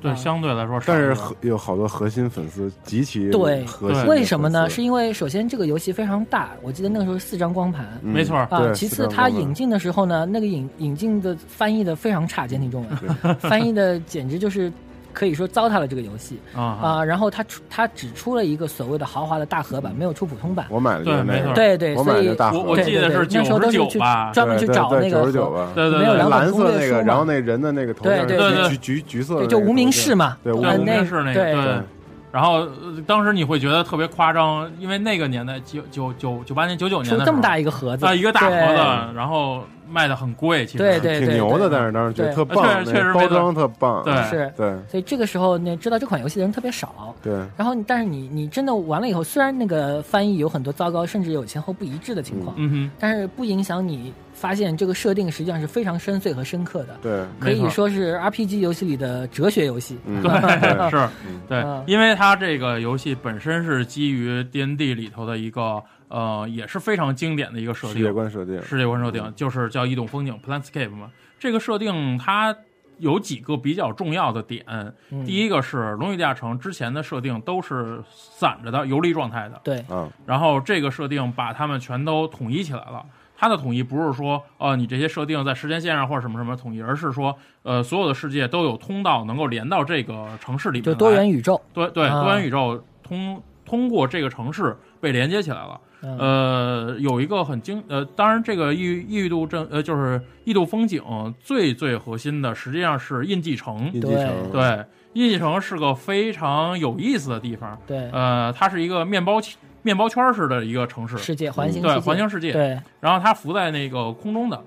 [0.00, 0.14] 对，啊。
[0.16, 3.64] 相对来说少但是，核有好多核心粉丝极其对。
[3.64, 4.68] 核心的为什么呢？
[4.68, 7.86] 是因为首先这个游戏非常大，我记得那个时候四张光盘。
[8.02, 8.12] 嗯。
[8.12, 8.36] 没错。
[8.36, 13.14] 啊，其次它引进的时候呢，那个引引进的翻译的非常差，简体中文。
[13.38, 14.72] 翻译的简直就是
[15.12, 16.40] 可以说糟蹋了这个游戏。
[16.54, 17.04] 啊，啊。
[17.04, 20.66] 然后它出它只出了一个所谓的豪华的大盒版，没有出普通版。
[20.68, 24.30] 我买的是那个对没错，对对，我买所以的大我我记得对对对是那时候都是去吧。
[24.32, 28.68] 专门去找那个九十九吧，对对对没有蓝色那个，然后那人的那个头像对对对。
[28.68, 31.52] 橘橘橘色的对，那个就无名氏嘛，对无名那氏那个，对。
[31.52, 31.82] 对。
[32.32, 32.68] 然后、呃
[33.06, 40.78] 当时你会觉得特别夸张，因为那个年代九九九九八年、九九年的这么大一个盒子啊，一个大盒子，然后卖的很贵，其实。
[40.78, 44.14] 对对挺牛的，但是当时觉得对特棒，确确实包装特棒，对。
[44.24, 44.74] 是，对。
[44.88, 47.14] 所以这个时候呢，知道这款游戏的人特别少。
[47.22, 54.12] 对，然后，但是你你真的玩了以后，虽然那个翻译有很多糟糕，甚至有前后不一致的情况，嗯哼，但是不影响你
[54.42, 59.96] 发现这个设定实际上是非常深邃和深刻的，对，可以说是 RPG 游戏里的哲学游戏。
[60.04, 60.30] 嗯对，
[60.90, 61.08] 是，
[61.48, 67.98] 对嗯，因为它这个游戏本身是基于 D N D 里头的一个呃，也是非常经典的一个设定。
[67.98, 71.08] 世界，观设定，世界观设定就是叫异动风景 （Planscape） 嘛。
[71.38, 72.56] 这个设定它
[72.98, 74.64] 有几个比较重要的点，
[75.10, 75.24] 嗯。
[75.24, 83.06] 第一个是《龙与地下城》之前的设定都是散着的、游离状态的，对，嗯，然后这个设定把它们全都统一起来了。
[83.42, 91.60] 它的统一不是说，呃，你这些设定在时间线上或者什么什么统一，而是说，呃，所有的世界都有通道能够连到这个城市里面，就多元宇宙。
[91.74, 95.80] 对对，啊多元宇宙通通过这个城市被连接起来了。
[96.04, 101.02] 嗯呃，有一个很精呃，当然这个异异度镇呃就是异度风景
[101.40, 107.76] 最最核心的实际上是印记城，印记对城，对，印记城是个非常有意思的地方。
[107.88, 109.40] 对，呃，它是一个面包
[109.82, 112.06] 面包圈式的一个城市，世界环形对世界。
[112.06, 112.52] 环形世界。
[112.52, 114.60] 对，然后它浮在那个空中的。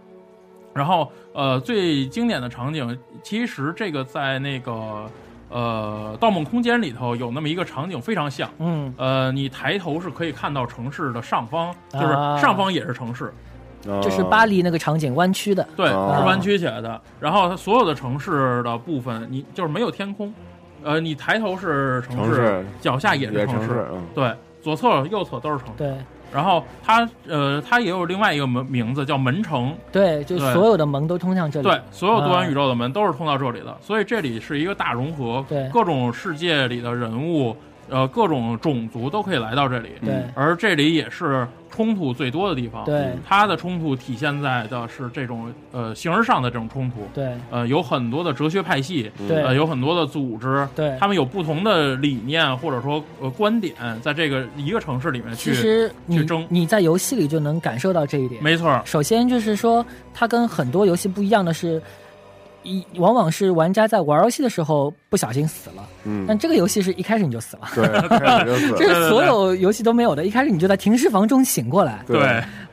[0.74, 5.10] 然后呃，最经典的场景，其实这个在那个
[5.48, 8.50] 呃《盗梦空间》里头有那么一个场景非常像。
[8.60, 13.34] 嗯，呃，你抬头是可以看到城市的上方，就是啊上方也是城市，
[13.88, 15.66] 啊这是巴黎那个场景弯曲的。
[15.78, 16.20] 对，啊。
[16.20, 17.02] 是弯曲起来的。
[17.22, 20.34] 然后它所有的城市的部分，你就是没有天空，
[20.84, 24.34] 呃，你抬头是城市城市，脚下也也是城城市，嗯，对，
[24.66, 25.68] 左侧右侧都是城。
[25.78, 25.94] 对
[26.34, 31.68] 然后它呃，它也有另外一个门名字叫门城，对，就所有的门都通向这里。
[31.70, 32.62] 对，所有多元宇宙。
[32.62, 37.56] 宙的门都是通到这里的，所以这里是一个大融合，对各种世界里的人物，
[37.90, 40.24] 呃，各种种族都可以来到这里，对。
[40.34, 42.84] 而这里也是冲突最多的地方。
[42.86, 43.12] 对。
[43.28, 47.34] 它的冲突体现在的是这种呃形而上的这种冲突，对。
[47.52, 49.44] 呃，有很多的哲学派系，对。
[49.44, 50.98] 呃，有很多的组织，对。
[51.00, 55.54] 他们有不同的理念或者说呃观点，在这个一个城市里面去，
[56.10, 56.46] 去争。
[56.50, 58.42] 你在游戏里就能感受到这一点。
[58.42, 61.82] 没错，首先就是说，它跟很多游戏不一样的是，
[62.66, 67.88] 一往往是玩家在玩游戏的时候不小心死了，嗯，但这个游戏是一开始你就死了，对，
[68.20, 70.26] 开始就死了，这是所有游戏都没有的。
[70.26, 72.04] 一开始你就在停尸房中醒过来。
[72.08, 72.20] 对，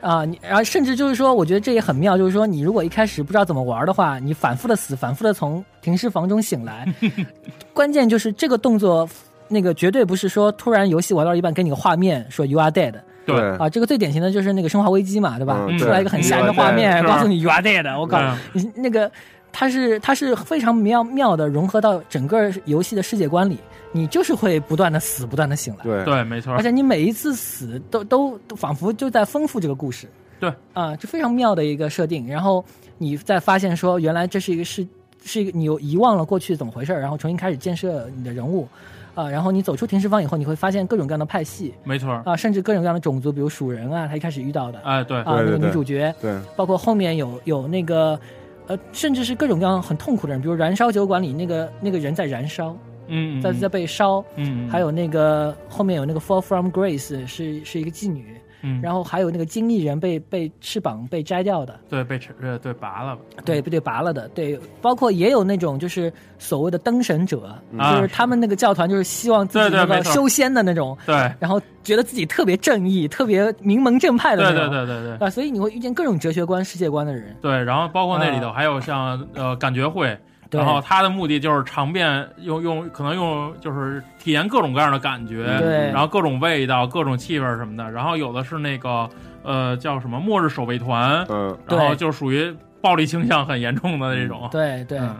[0.01, 6.85] 啊，你然后甚至就是说，我觉得这也很妙，就是说你如果一开始不知道怎么玩的话，你反复的死，反复的从停尸房中醒来，
[7.73, 9.07] 关键就是这个动作。
[9.49, 13.35] 那个绝对不是说突然游戏玩到一半给你个画面说 you are dead 对。
[13.57, 15.67] 啊，这个最典型的就是那个生化危机嘛，对吧？
[15.69, 19.11] 嗯出来一个很吓人的画面，告诉你 you are dead，我靠嗯，你那个
[19.53, 23.57] 它是它是非常妙妙的融合到整个游戏的世界观里，
[23.91, 26.51] 你就是会不断的死，不断的醒来，对，对，没错。
[26.53, 30.07] 而，且你每一次死都都都仿佛就在丰富这个故事。
[30.39, 30.51] 对。
[30.73, 32.27] 啊，这非常妙的一个设定。
[32.27, 32.65] 然后
[32.97, 34.85] 你再发现说，原来这是一个是
[35.23, 38.67] 是一个你又遗忘了过去怎么回事儿，然后重新开始建设你的人物。
[39.15, 41.71] 啊，然后你走出停尸房以后，你会发现各种各样的派系。
[41.83, 44.79] 没错，啊，甚至各种各样的种族，比如鼠人啊，他一开始遇到的。
[44.79, 48.19] 啊，哎，对，啊那个女主角，对，包括后面有有那个，
[48.67, 52.75] 呃，甚至是各种各样很痛苦的人，比如燃烧酒馆里那个那个人在燃烧，
[53.07, 71.15] 嗯，在在被烧，嗯，嗯，还有那个后面有那个 Fall from Grace 是是一个妓女，嗯，然后还有那个金翼人被被翅膀被摘掉的，对被呃对拔了，对被对拔了的，对，包括也有那种就是所谓的灯神者，啊就是他们那个教团就是希望自己那个修仙的那种，对。
[71.39, 75.27] 然后觉得自己特别正义、特别名门正派的那种，对对对对。
[75.27, 78.53] 啊，所以你会遇见各种哲学观、世界观的人，对，然后包括那里头啊。
[78.53, 80.17] 还有像呃感觉会。
[80.53, 87.89] 对然后他的目的就是尝遍，用用可能用就是体验各种各样的感觉，对然后各种味道、各种气味什么的。
[87.91, 89.09] 然后有的是那个
[89.43, 94.47] 呃叫什么末日守卫团，嗯，然后就属于暴力倾向很严重的那种。
[94.51, 95.15] 对对，嗯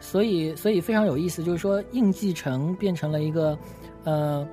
[0.00, 3.58] 所以所以非常有意思，就是说印记城变成了一个
[4.04, 4.46] 呃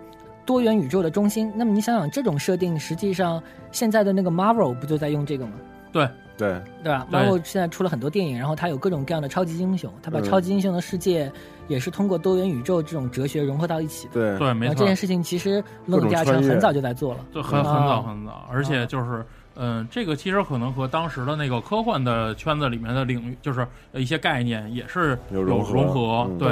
[0.44, 1.54] 多元宇宙的中心。
[1.56, 5.54] 那么你想想，这种设定实际上现在的那个 Marvel 不就在用这个吗？
[5.92, 7.08] 对对，对吧？
[7.10, 10.24] 对？Marvel 现在出了很多电影，然后它有各种各样的超级英雄，它把嗯。
[10.24, 11.32] 超级英雄的世界
[11.68, 14.14] 也是通过多元宇宙这种哲学融合到一起的。
[14.14, 14.40] 对。
[14.40, 14.76] 对，没错。
[14.76, 17.26] 这件，事情其实龙与地下各种穿越城很早就在做了。
[17.32, 19.26] 对很很早啊很早，而且就是。
[19.58, 25.74] 嗯，这个其实可能和当时的那个科幻的圈子里面的领域，就是一些概念也是有有融合。
[25.74, 26.38] 融合嗯。
[26.38, 26.50] 对，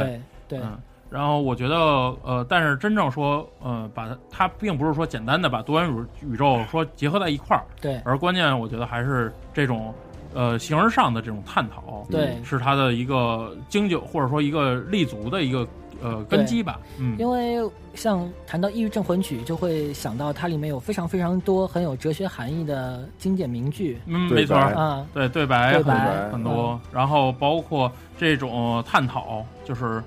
[0.47, 0.59] 对对。
[0.59, 0.77] 嗯，
[1.13, 1.75] 然后我觉得，
[2.23, 5.87] 呃，但是真正说，呃，把它，它并不是说简单的把多元
[6.21, 8.01] 宇宇宙说结合在一块儿，对。
[8.03, 9.93] 而关键我觉得还是这种，
[10.33, 12.35] 呃，形而上的这种探讨，对。
[12.43, 15.67] 是它的一个经久或者说一个立足的一个
[16.01, 17.59] 呃根基吧，嗯，因为
[17.93, 23.99] 像谈到《抑郁镇魂曲》，就会想到它里面有非常非常多很有哲学含义的经典名句。
[24.07, 24.73] 嗯，没错，白。
[24.73, 26.29] 啊，对对白很对白。
[26.31, 30.03] 很多，然后包括这种探讨，就是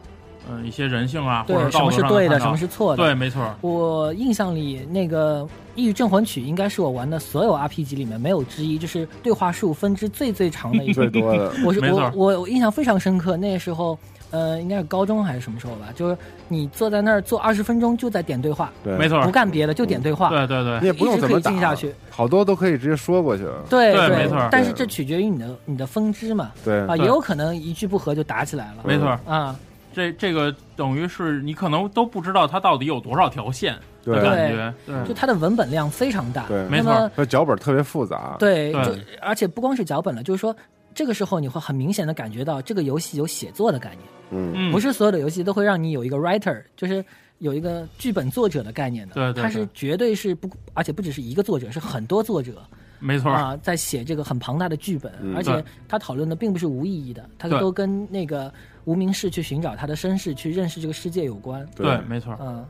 [0.48, 3.02] 嗯、呃一些人性啊，或者对，什么是对的，什么是错的。
[3.02, 5.42] 对，没错，我印象里那个
[5.74, 10.94] 《异域镇魂曲》应该是我玩的所有 RPG 里面没有之一，就是对话数分支最最长的一个。
[11.08, 13.98] 最多的， 我是我我我印象非常深刻，那时候
[14.30, 16.16] 呃应该是高中还是什么时候吧，就是
[16.48, 19.22] 你坐在那儿坐二十分钟就在点对话，对，没错。
[19.22, 20.80] 不，干别的就点对话，对对对。
[20.80, 23.64] 你，也不用怎么打一直可以进下去，好多都可以直接说过去了。
[23.68, 26.80] 对对没错但是这取决于你的你的分支嘛，对。
[26.82, 26.98] 啊，对。
[27.00, 29.08] 也有可能一句不合就打起来了，没错。
[29.26, 29.54] 啊，
[29.96, 33.72] 这这个等于是你可能都不知道它到底有多少条线
[34.04, 34.22] 的对。
[34.22, 35.08] 感觉，对。
[35.08, 36.68] 就它的文本量非常大，对。
[36.68, 37.10] 没错。
[37.16, 38.36] 它脚本特别复杂。
[38.38, 38.84] 对，对。
[38.84, 40.54] 就而且不光是脚本了，就是说
[40.94, 47.02] 这个时候你会很明显的感觉到这个游戏有写作的概念，嗯，嗯，不是所有的游戏都会让你有一个 writer，就是
[47.38, 52.62] 有一个剧本作者的概念的，对对它是绝对是不，而且不只是一个作者，是很多作者
[52.98, 55.34] 没错，啊在写这个很庞大的剧本，嗯。
[55.34, 58.52] 而且他讨论的并不是无意义的，他都跟那个
[58.86, 62.34] 无名氏去寻找他的身世，去认识这个世界有关，对，没错。
[62.40, 62.64] 嗯，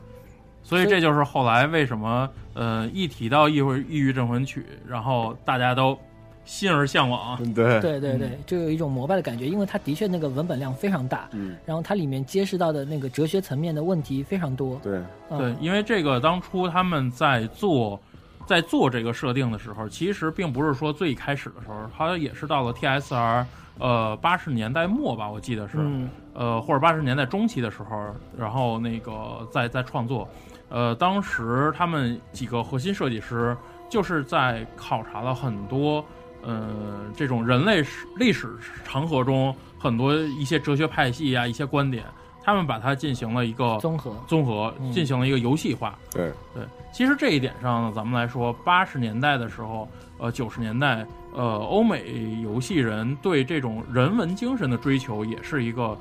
[0.63, 5.97] 所以这就是后来为什么呃一提到《异域异域镇魂曲》，然后大家都
[6.43, 7.37] 心而向往。
[7.41, 7.79] 嗯对。
[7.79, 14.99] 对对对，就有一种膜拜的感觉，因为它的确那个文本量非常大，嗯，然后它里面揭示到的那个哲学层面的问题非常多，对，
[15.29, 15.37] 嗯。
[15.37, 17.99] 对，因为这个当初他们在做
[18.47, 23.45] 在做这个设定的时候，其实并不是说最开始的时候，它也是到了 TSR
[23.77, 26.09] 呃八十年代末吧，我记得是，嗯。
[26.33, 30.27] 呃或者八十年代中期的时候，然后那个在在创作，
[30.69, 33.55] 呃当时他们几个核心设计师
[33.89, 36.03] 就是在考察了很多。
[36.43, 38.47] 呃，这种人类史历史
[38.85, 42.05] 长河中很多一些哲学派系啊，一些观点，
[42.41, 44.89] 他们把它进行了一个综合，综合嗯。
[44.91, 45.97] 进行了一个游戏化。
[46.11, 46.31] 对。
[46.53, 46.63] 对，
[46.97, 55.95] 其实这一点上呢，咱们来说，八十年代的时候，呃，九十年代，呃，欧美游戏人对这种人文精神的追求，也是一个，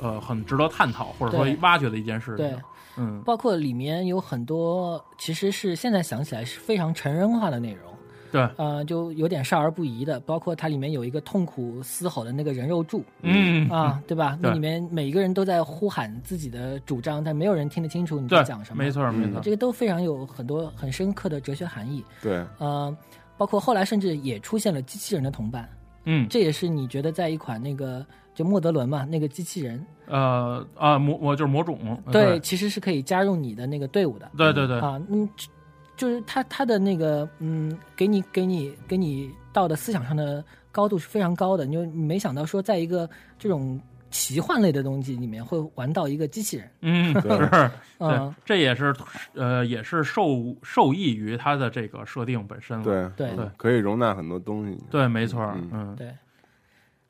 [0.00, 2.56] 呃，很值得探讨或者说挖掘的一件事情对。，
[2.96, 7.87] 嗯，包括里面有很多其实是现在想起来是非常成人化的内容，
[8.30, 13.02] 对，呃，就有点少儿不宜的，包括它里面有一个痛苦嘶吼的那个人肉柱。
[13.22, 13.68] 嗯。
[13.68, 14.38] 啊，对吧？
[14.40, 18.82] 那里面每一个人都在呼喊自己的主张，但没有人听得清楚你在讲什么。
[18.82, 22.04] 没错，没错，这个都非常有很多很深刻的哲学含义。
[22.22, 22.96] 对，呃，
[23.36, 25.68] 包括后来甚至也出现了机器人的同伴，
[26.04, 31.78] 嗯，这也是你觉得在一款那个就莫德伦嘛那个机器人，呃啊，魔我就是魔种，
[32.10, 34.30] 对，其实是可以加入你的那个队伍的。
[34.36, 35.28] 对对对，啊，那么
[35.98, 43.78] 就就是他他的那个嗯，给你给你给你到的思想上的高度是非常高的，你就你没想到说在一个这种
[44.10, 47.36] 奇幻类的东西里面会玩到一个机器人，嗯，对。
[47.36, 47.50] 是，
[47.98, 48.94] 对嗯，这也是
[49.34, 52.84] 呃，也是受受益于它的这个设定本身了。
[52.84, 53.46] 对对对。
[53.56, 54.78] 可以容纳很多东西。
[54.88, 55.68] 对，没错，嗯。
[55.72, 56.14] 嗯，对，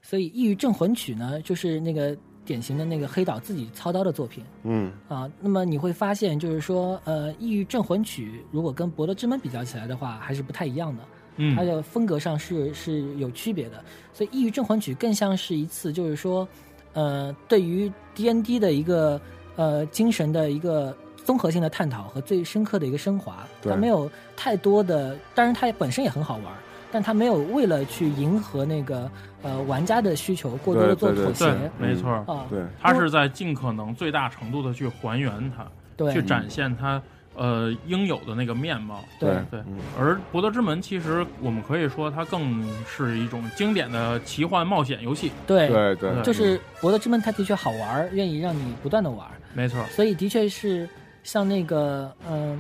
[0.01, 2.17] 所以《异域镇魂曲》呢，就是那个
[2.49, 5.31] 典型的那个黑岛自己操刀的作品嗯，啊。
[5.39, 11.03] 那么你会发现，就是说，呃，《异域镇魂曲》如果跟《博德之门》比较起来的话，还是不太一样的。
[11.37, 13.85] 嗯，它的风格上是是有区别的，
[14.15, 16.49] 所以《异域镇魂曲》更像是一次，就是说，
[16.95, 19.21] 呃，对于 D N D 的一个
[19.57, 23.47] 呃精神的一个综合性的探讨和最深刻的一个升华。
[23.61, 26.47] 对它没有太多的，当然它本身也很好玩，
[26.91, 29.11] 但他没有为了去迎合那个
[29.43, 32.47] 呃玩家的需求，过多的做妥协，没错，啊。
[32.49, 35.67] 对，他是在尽可能最大程度的去还原它，
[35.97, 36.13] 对。
[36.13, 37.01] 去展现它
[37.35, 39.05] 呃应有的那个面貌。
[39.21, 39.31] 对。
[39.51, 39.61] 对。
[39.67, 45.31] 嗯，而《博德之门》其实我们可以说它更是一种经典的奇幻冒险游戏。
[45.47, 45.69] 对。
[45.69, 50.89] 对对，就是《博德之门》，它的确好玩，愿意让你不断的玩，没错，所以的确是
[51.23, 52.59] 像那个嗯。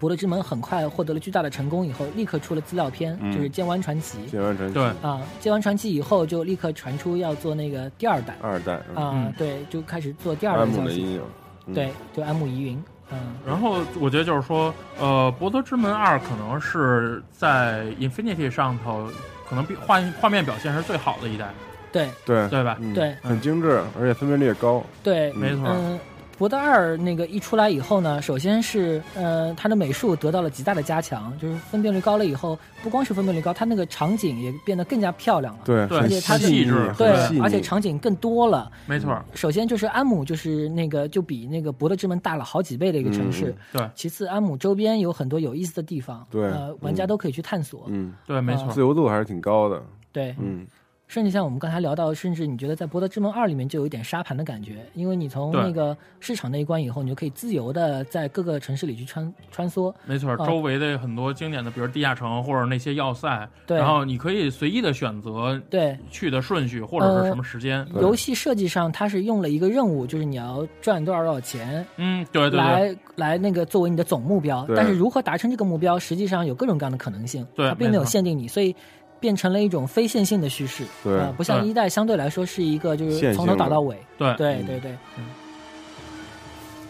[0.00, 3.30] 博德之门很快获得了巨大的成功，以后立刻出了资料片，嗯。
[3.32, 4.18] 就是《剑湾传奇》。
[4.30, 4.74] 剑湾传奇。
[4.74, 4.82] 对。
[4.82, 4.94] 啊，
[5.38, 10.82] 《剑湾传奇》以后就立刻传出要做那个第二代二代啊、嗯对，就开始做第二安代消息。
[10.82, 11.22] 姆的阴影，
[11.66, 11.74] 嗯。
[11.74, 12.82] 对，就安慕疑云，
[13.12, 19.06] 嗯，然后我觉得就是说，呃，《博德之门二》可能是在 Infinity 上头，
[19.48, 21.50] 可能比画画面表现是最好的一代，
[21.92, 22.08] 对。
[22.24, 22.48] 对。
[22.48, 22.78] 对吧？
[22.80, 22.94] 嗯。
[22.94, 25.66] 对很精致，而且分辨率也高，对，没错。
[25.68, 25.98] 嗯，
[26.40, 35.60] 博德二那个一出来以后呢，首先是呃，它的美术得到了极大的加强，就是分辨率高了以后，不光是分辨率高，它那个场景也变得更加漂亮了。
[35.66, 37.10] 对，而且它的细致，对
[37.40, 38.72] 而且场景更多了。
[38.86, 43.54] 没错，首先就是安姆，就是那个就比那个博德之门大了好几倍的一个城市。
[43.74, 43.90] 嗯对。
[43.94, 46.44] 其次，安姆周边有很多有意思的地方，对。
[46.44, 47.84] 呃，玩家都可以去探索。
[47.88, 48.62] 嗯，对，没错。
[48.64, 50.66] 啊，自由度还是挺高的，对，嗯，
[51.10, 59.92] 甚至像我们刚才聊到，甚至你觉得在《博德之门二》里面就有一点沙盘的感觉，因为你从那个市场那一关以后，你就可以自由的在各个城市里去穿穿梭。
[60.06, 67.84] 没错，啊周围的很多经典的，比如地下城或者那些要塞，对然后你可以随意的选择对，去的顺序或者是什么时间。
[67.92, 71.84] 对游戏设计上它是用了一个任务，就是你要赚多少多少钱。
[71.96, 78.76] 嗯，对对对，来来那个作为你的总目标，但是如何达成这个目标，实际上有各种各样的可能性，对它并没有限定你，所以
[79.20, 84.34] 变成了一种非线性的叙事，对呃不像一代相对来说是一个就是从头打到尾，对。
[84.36, 84.90] 对对对。
[85.18, 85.26] 嗯。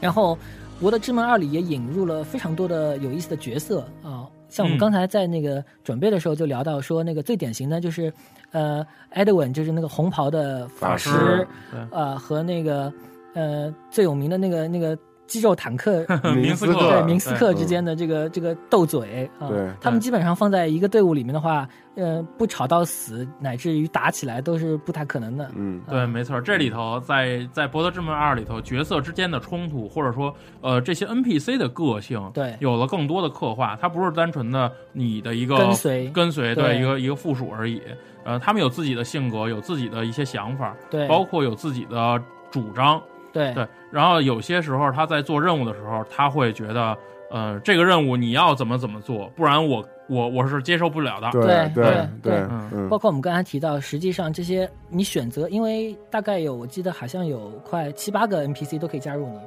[0.00, 0.34] 然后
[0.80, 4.80] 《我的之门二》里也引入了非常多的有意思的角色啊，像我们嗯。
[4.80, 8.10] 刚才在那个准备的时候就聊到说，那个最典型的就是
[8.52, 11.10] 呃，Edwin 就是那个红袍的法法师。
[11.10, 12.92] 师，对呃，和那个
[13.34, 14.96] 呃最有名的那个那个
[15.30, 16.04] 肌肉坦克
[16.34, 25.48] 明斯克对明斯克之间的这个这个斗嘴啊，对他们基本上放在一个队伍里面的话，呃，不吵到死，乃至于打起来都是不太可能的。
[25.54, 33.76] 嗯，对，没错，这里头在在《博德之门二》里头，角色之间的冲突，或者说呃这些 NPC 的个性，对有了更多的刻画。
[33.80, 37.80] 它不是单纯的你的一个跟随跟随，对对一个一个附属而已。
[38.24, 42.20] 呃，他们有自己的性格，有自己的一些想法，对，包括有自己的
[42.50, 43.00] 主张。
[43.32, 46.96] 对对，然后有些时候他在做任务的时候，他会觉得，
[47.30, 51.30] 呃，这个任务你要怎么怎么做，不然我我我是接受不了的。
[51.32, 59.42] 对对对包，括我们刚才提到，实际上这些你选择，因为大概有我记得好像有快七八个 NPC 都可以加入你吧，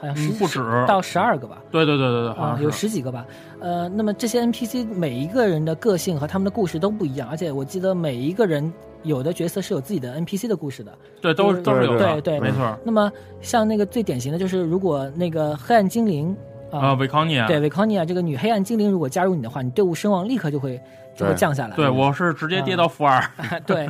[0.00, 1.58] 好像十、嗯不止到十二个吧。
[1.70, 2.70] 对对对对对，好啊，有。
[2.70, 3.26] 十几个吧，
[3.60, 8.72] 呃，那么这些 NPC 每一个人的个性和他们的故事都不一样，而且我记得每一个人
[9.06, 10.92] 有的角色是有自己的 NPC 的故事的。
[11.20, 12.78] 对，都是都是有的，对对没错。
[12.84, 16.36] 那么像那个最典型的就是，如果那个黑暗精灵
[16.70, 20.80] 啊，维康尼亚，对维康尼亚这个女黑暗精灵如果加入你的话，你队伍声望立刻就会
[21.16, 21.76] 就会降下来。
[21.76, 23.22] 对我是直接跌到负二。
[23.64, 23.88] 对，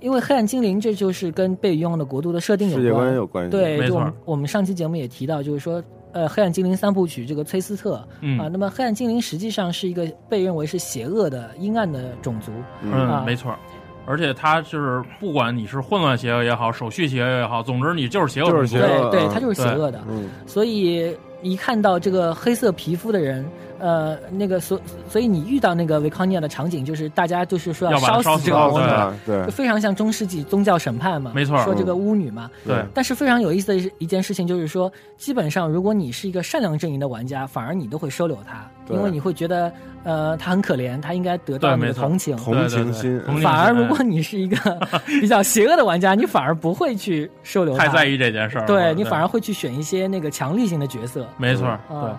[0.00, 3.14] 因为黑暗精灵这就是跟被遗忘的国度的设定有世界观关。
[3.14, 5.82] 有关系，对，没错就我们我们上期节目也提到，就是说，
[6.12, 12.50] 呃，黑暗精灵三部曲这个崔斯特嗯啊，那么黑暗精灵实际上是一个被认为是邪恶的、阴暗的种族。
[12.90, 13.54] 啊嗯，没错。
[14.08, 20.02] 而且他就是，不管你是混乱邪恶也好，手续邪恶也好，总之你就是邪恶就是邪恶对对，啊他就是邪恶的。
[20.08, 23.46] 嗯，所以一看到这个黑色皮肤的人，
[23.78, 28.86] 呃，那个所所以你遇到那个维康尼亚的场景，就是大家就是说要烧烧死这个魔女，
[29.24, 29.46] 对。
[29.46, 31.56] 就，非常像中世纪宗教审判嘛，没错。
[31.64, 32.50] 说这个巫女嘛。
[32.66, 32.84] 对。
[32.92, 38.96] 但是非常有意思的一一件事情就是说，基本上如果你是一个善良阵营的玩家，反而你都会收留他，对。
[38.96, 39.72] 因为你会觉得，
[40.02, 42.36] 呃，他很可怜，他应该得到你的同情。
[42.36, 51.26] 同情心，同情心反而如果你是一个比较邪恶的玩家，你反而不会去收留他，太在意这件事儿了，对你反而会去选一些那个强力型的角色。
[51.36, 52.10] 没错，啊对。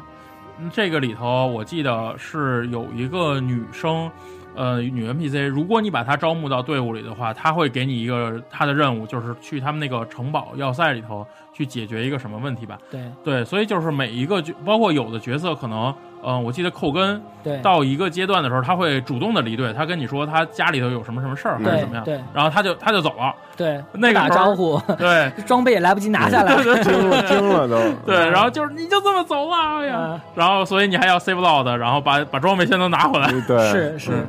[0.71, 4.11] 这个里头，我记得是有一个女生，
[4.55, 11.25] 呃，女 NPC，如果你把她招募到队伍里的话，她会给你一个她的任务，就是去他们那个城堡要塞里头
[11.59, 12.77] 去解决一个什么问题吧。
[12.89, 13.01] 对。
[13.21, 15.93] 对，所以就是每一个角，包括有的角色可能，
[16.23, 17.57] 嗯、我记得寇根对。
[17.61, 22.17] 到一个阶段的时候，他会主动的离队，他跟你说他家里头有什么什么事儿，还是怎么样，对。
[22.33, 23.35] 然后他就他就走了。
[23.57, 25.29] 对，那个打招呼， 对。
[25.45, 26.55] 装备也来不及拿下来。
[26.81, 30.21] 惊了惊了都， 对，然后就是你就这么走了，哎呀，啊。
[30.33, 33.29] 然后所以你还要 save load，然后把把装备先都拿回来。
[33.45, 34.27] 对，是是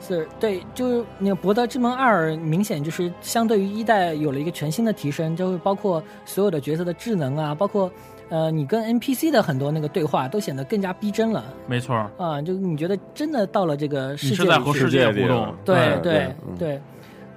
[0.00, 7.90] 是，对，就是那个《博德之门二》，明显就是相对于一代有了一个全新的提升，就是包括所有的角色的智能啊，包括
[8.28, 16.80] 呃，你跟 NPC 的很多那个对话都显得更加逼真了没错儿，啊，就你觉得真的到了这个世界里去是在和世界互动，对对对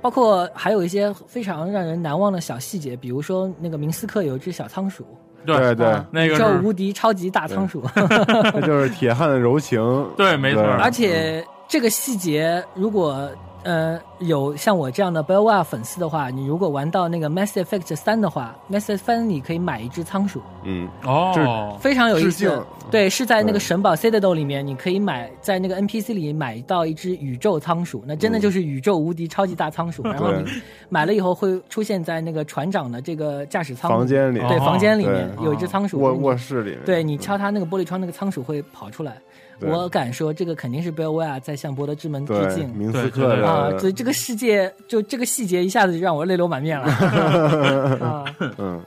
[0.02, 5.06] 包括还有一些非常让人难忘的小细节，比如说那个明斯克有一只小仓鼠，
[5.46, 7.84] 对对啊那个叫无敌超级大仓鼠
[8.54, 9.80] 那就是铁汉柔情。
[10.18, 13.30] 对，没错，而且这个细节如果。
[13.64, 22.60] 呃，有像我这样的 BioWare 粉丝的话，你如果玩到那个 Mass Effect 三的话，Mass Effect 三你可以买一只仓鼠，嗯，哦，非常有意思。
[22.90, 30.02] 对，是在那个神堡 Citadel 里面，你可以买在那个 NPC 里买到一只宇宙仓鼠，那真的就是宇宙无敌超级大仓鼠。
[30.02, 30.44] 然后你
[30.90, 34.40] 买了以后会出现在那个船长的这个驾驶舱房间里。
[34.40, 34.66] 对，哦。
[34.66, 36.00] 房间里面有一只仓鼠。
[36.00, 39.16] 卧卧室里面，对你敲它那个玻璃窗，那个仓鼠会跑出来。
[39.62, 42.68] 对我敢说，这个肯定是 BioWare 在向博德之门致敬。
[42.76, 46.88] 明斯对对对克啊，所以这个世界就这个细节一下子就让我泪流满面了。
[48.04, 48.26] 啊，
[48.58, 48.84] 嗯，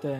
[0.00, 0.16] 对，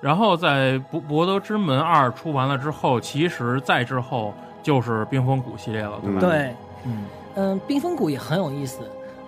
[0.00, 4.32] 然后在《博博德之门二》出完了之后，其实再之后
[4.62, 6.20] 就是冰封谷系列了，对吧？
[6.20, 6.54] 对，
[6.84, 7.04] 嗯，
[7.36, 8.80] 嗯，冰封谷也很有意思，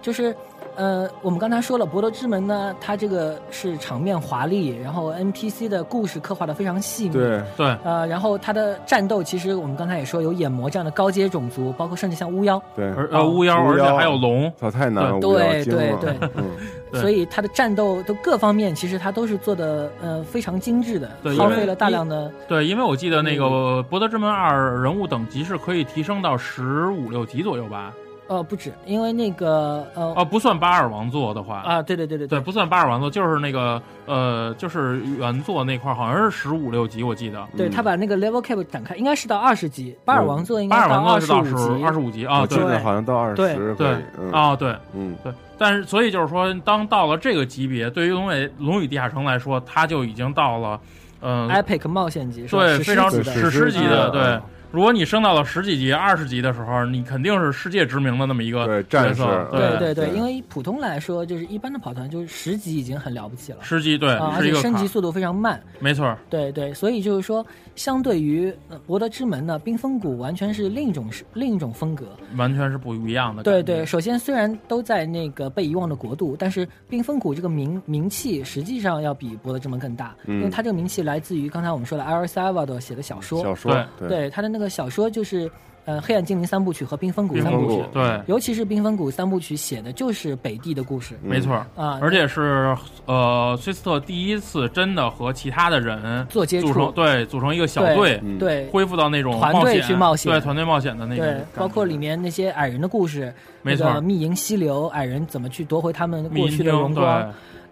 [0.02, 0.36] 就是，
[0.76, 15.64] 呃，我们刚才说了，博德之门呢，它这个是场面华丽，然后 NPC 的故事刻画的非常细腻，，对，对，呃，然后它的战斗其实我们刚才也说有眼魔这样的高阶种族，包括甚至像巫妖，对，而呃巫妖，而且还有龙，操，太难了，对。
[15.64, 23.44] 对对所以它的战斗都各方面其实它都是做的呃非常精致的对，耗费了大量的对，因为我记得那个
[23.84, 27.94] 《博德之门二》人物等级是可以提升到十五六级左右吧？
[28.36, 37.46] 呃不止，因为那个呃哦，不算巴尔王座的话，啊对对对对对，不算巴尔王座，就是那个呃，就是原作那块儿好像是十五六级，我记得。
[37.56, 45.32] 对他把那个 level cap 展开，应该是到二十级，巴尔王座应该巴尔王座是到二十五级，二十五级啊，我记对好像到二对十，对嗯啊，对嗯，对。
[45.58, 50.80] 但是，所以就是说，当到了这个级别，对于龙尾龙与地下城来说，它就已经到了，
[51.20, 54.40] 嗯、epic 冒险级，对，非常史诗级的，嗯对。
[54.72, 60.16] 如果你升到了十几级、二十级的时候，你肯定是世界知名的那么一个对战士角色，对对对。
[60.16, 67.44] 因为普通来说，就是一般的跑团，就是十级已经很了不起了，十级对，啊，而且升级速度非常慢，没错，对对，所以就是说，
[67.76, 72.06] 相对于呃博德之门呢，冰封谷完全是另一种是另一种风格。
[72.36, 73.42] 完全是不一样的。
[73.42, 80.36] 对对，，首先虽然都在那个被遗忘的国度，但是冰封谷这个名名气实际上要比博德之门更大，嗯。
[80.38, 84.08] 因为它这个名气来自于刚才我们说的艾尔萨瓦多写的小说，小说，对。
[84.08, 84.30] 对。
[84.30, 85.50] 他的那个小说就是
[85.84, 91.54] 呃《黑暗精灵三部曲》和《冰封谷三部曲对，尤其是《冰封谷三部曲》写的就是北地的故事嗯没错。
[91.74, 107.22] 啊，而且是呃，崔斯特第一次真的和其他的人做接触对组成一个小队，嗯对恢复到那种团队去冒险对团队冒险的那种对，，包括里面那些矮人的故事，没错那个密营溪流，矮人怎么去夺回他们过去的荣光，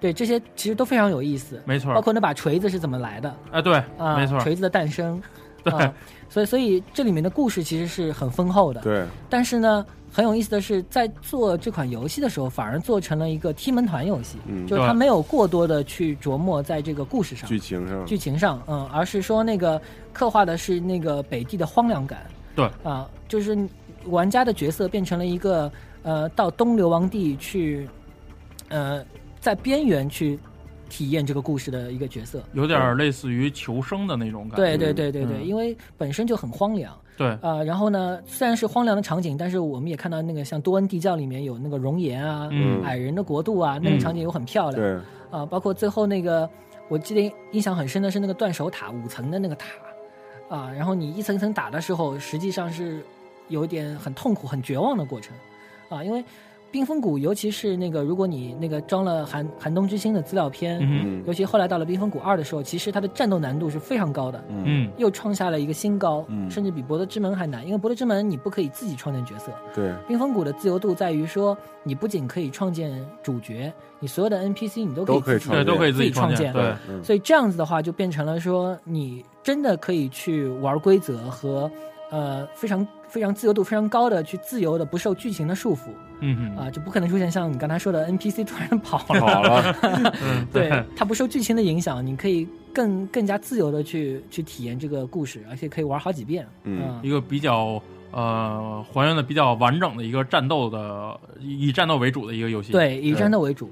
[0.01, 1.62] 对，对这些其实都非常有意思。
[1.64, 4.16] 没错，包括那把锤子是怎么来的哎对，啊？
[4.16, 5.22] 没错，锤子的诞生，
[5.62, 5.95] 对啊，
[6.31, 8.81] 所以所以这里面的故事其实是很丰厚的。
[8.81, 19.81] 对，但是呢，很有意思的是，在做这款游戏的时候，反而做成了一个踢门团游戏，嗯就是它没有过多的去琢磨在这个故事上、剧情上，剧情上，嗯，而是说那个
[20.12, 22.20] 刻画的是那个北地的荒凉感。
[22.55, 23.59] 对啊，就是
[24.07, 25.70] 玩家的角色变成了一个
[26.03, 27.89] 呃，到东流亡地去，
[28.68, 29.05] 呃，
[29.41, 30.39] 在边缘去
[30.91, 32.43] 体验这个故事的一个角色。
[32.53, 34.57] 有点类似于求生的那种感觉。
[34.57, 36.95] 对对对对对，嗯因为本身就很荒凉。
[37.16, 44.82] 对啊、然后呢，虽然是荒凉的场景，但是我们也看到那个像多恩地窖里面有那个熔岩啊、嗯矮人的国度啊，那个嗯场景又很漂亮。
[44.82, 44.99] 对，
[45.30, 46.49] 啊，包括最后那个，
[46.88, 49.66] 我记得印象很深的是那个断手塔五层的那个塔，
[50.49, 53.05] 啊，然后你一层一层打的时候，实际上是
[53.49, 55.36] 有一点很痛苦、很绝望的过程，
[55.91, 56.24] 啊，因为
[56.71, 64.91] 冰封谷，尤其是那个如果你那个装了寒寒冬之星的资料片，嗯尤其后来到了冰封谷二的时候，其实它的战斗难度是非常高的，嗯。
[64.97, 66.51] 又创下了一个新高，嗯。
[66.51, 75.64] 甚至比博德之门还难，因为博德之门你不可以自己创建角色，对，冰封谷的自由度在于说，你不仅可以创建主角，你所有的 NPC 你都可以自己都可以创建。
[75.64, 76.53] 对，都可以自己创建。
[76.53, 77.03] 对，嗯。
[77.03, 81.71] 所以这样子的话，就变成了说，你真的可以去玩规则和
[82.11, 85.88] 呃非常非常自由度非常高的去自由的不受剧情的束缚
[86.22, 89.76] 嗯啊、就不可能出现像你刚才说的 NPC 突然跑了，跑了，
[90.22, 96.46] 嗯，对，它不受剧情的影响，你可以更更加自由的去去体验这个故事，而且可以玩好几遍。
[96.64, 97.82] 嗯啊一个比较
[98.12, 102.70] 呃还原的比较完整的一个战斗的以以战斗为主的一个游戏。
[102.70, 103.70] 对，以战斗为主，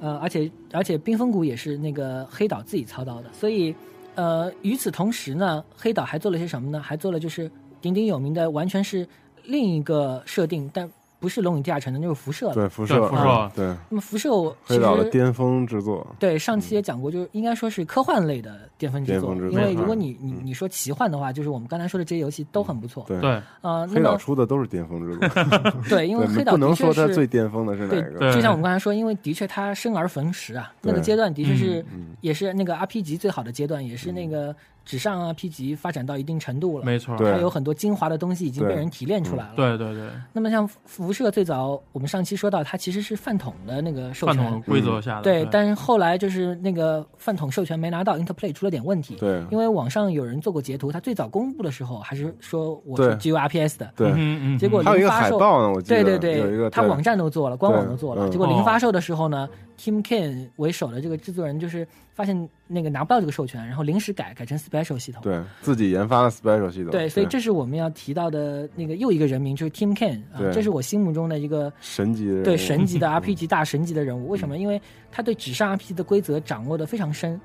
[0.00, 3.74] 呃，而且而且冰封谷也是那个黑岛自己操刀的，所以
[4.14, 6.80] 呃，与此同时呢，黑岛还做了些什么呢？
[6.80, 7.50] 还做了就是
[7.82, 9.06] 鼎鼎有名的，完全是
[9.44, 12.54] 另一个设定，但不是龙与地下城的，就是辐射了。
[12.54, 13.50] 对辐射，辐射。
[13.54, 13.66] 对。
[13.88, 14.28] 那么辐射
[14.66, 19.32] 其黑岛的实巅峰之作，对上期也讲过，就是应该说是科幻类的巅峰之作。
[19.32, 23.04] 巅峰之作因为如果嗯你你你说奇幻的话，就是我们刚才说的这些游戏都很不错。
[23.06, 23.20] 对。
[23.60, 25.28] 啊，黑岛出的都是巅峰之作，
[25.88, 31.84] 对，因为黑岛不能说它最巅峰的是哪对个，对就像我们刚才说，因为的确它生而逢时啊，那个阶段的确是
[32.20, 34.52] 也是那个 RPG 最好的阶段，也是那个
[34.84, 36.84] 纸上啊 pg 发展到一定程度了。
[36.84, 39.52] 没错，它有很多精华的东西已经被人提炼出来了。
[39.56, 49.16] 对对对，那么像辐射最早，我们上期说到，它其实是饭桶的那个授权，饭桶规则下的，对，但是后来就是那个饭桶授权没拿到，Interplay 出了点问题。
[49.16, 49.42] 对。
[49.50, 53.16] 因为网上有人做过截图，它最早公布的时候还是说我是对。
[53.16, 56.70] 基于 RPS 的，对，嗯嗯，结果还有一个零发售海报呢，我记得对对对，有一个对。
[56.70, 58.22] 他网站都做了，官网都做了。
[58.26, 58.32] 对。
[58.32, 65.22] 结果嗯零发售的时候呢，Team Ken 为首的这个制作人就是发现那个拿不到这个授权，然后临时改改成 Special 系统。
[65.22, 74.28] 对自己研发的 Special 系统，对，所以这是我们要提到的那个又一个人名，就是 Team Ken 啊，这是我心目中的一个神级的对神级的 RPG 大神级的人物。
[74.28, 74.58] 为什么？
[74.58, 74.80] 因为
[75.12, 77.38] 他对纸上 RPG 的规则掌握的非常深。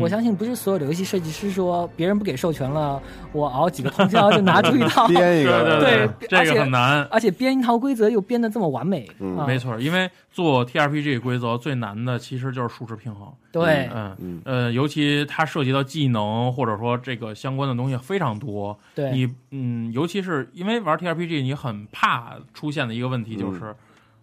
[0.00, 3.00] 我相信不是所有的游戏设计师说别人不给授权了，
[3.32, 9.08] 我熬几个通宵就拿出一套， 编一对个，对对这而且个很难，而且编一套规则又编的这么完美，
[9.46, 13.32] 没错，因为做 TRPG 规则最难的其实就是数值平衡。
[13.52, 14.42] 对，嗯嗯。
[14.44, 18.76] 呃，尤其它涉及到技能或者说这个相关的东西非常多。
[18.94, 23.76] 对，你嗯，尤其是因为玩 TRPG，你很怕出现的一个问题就是，嗯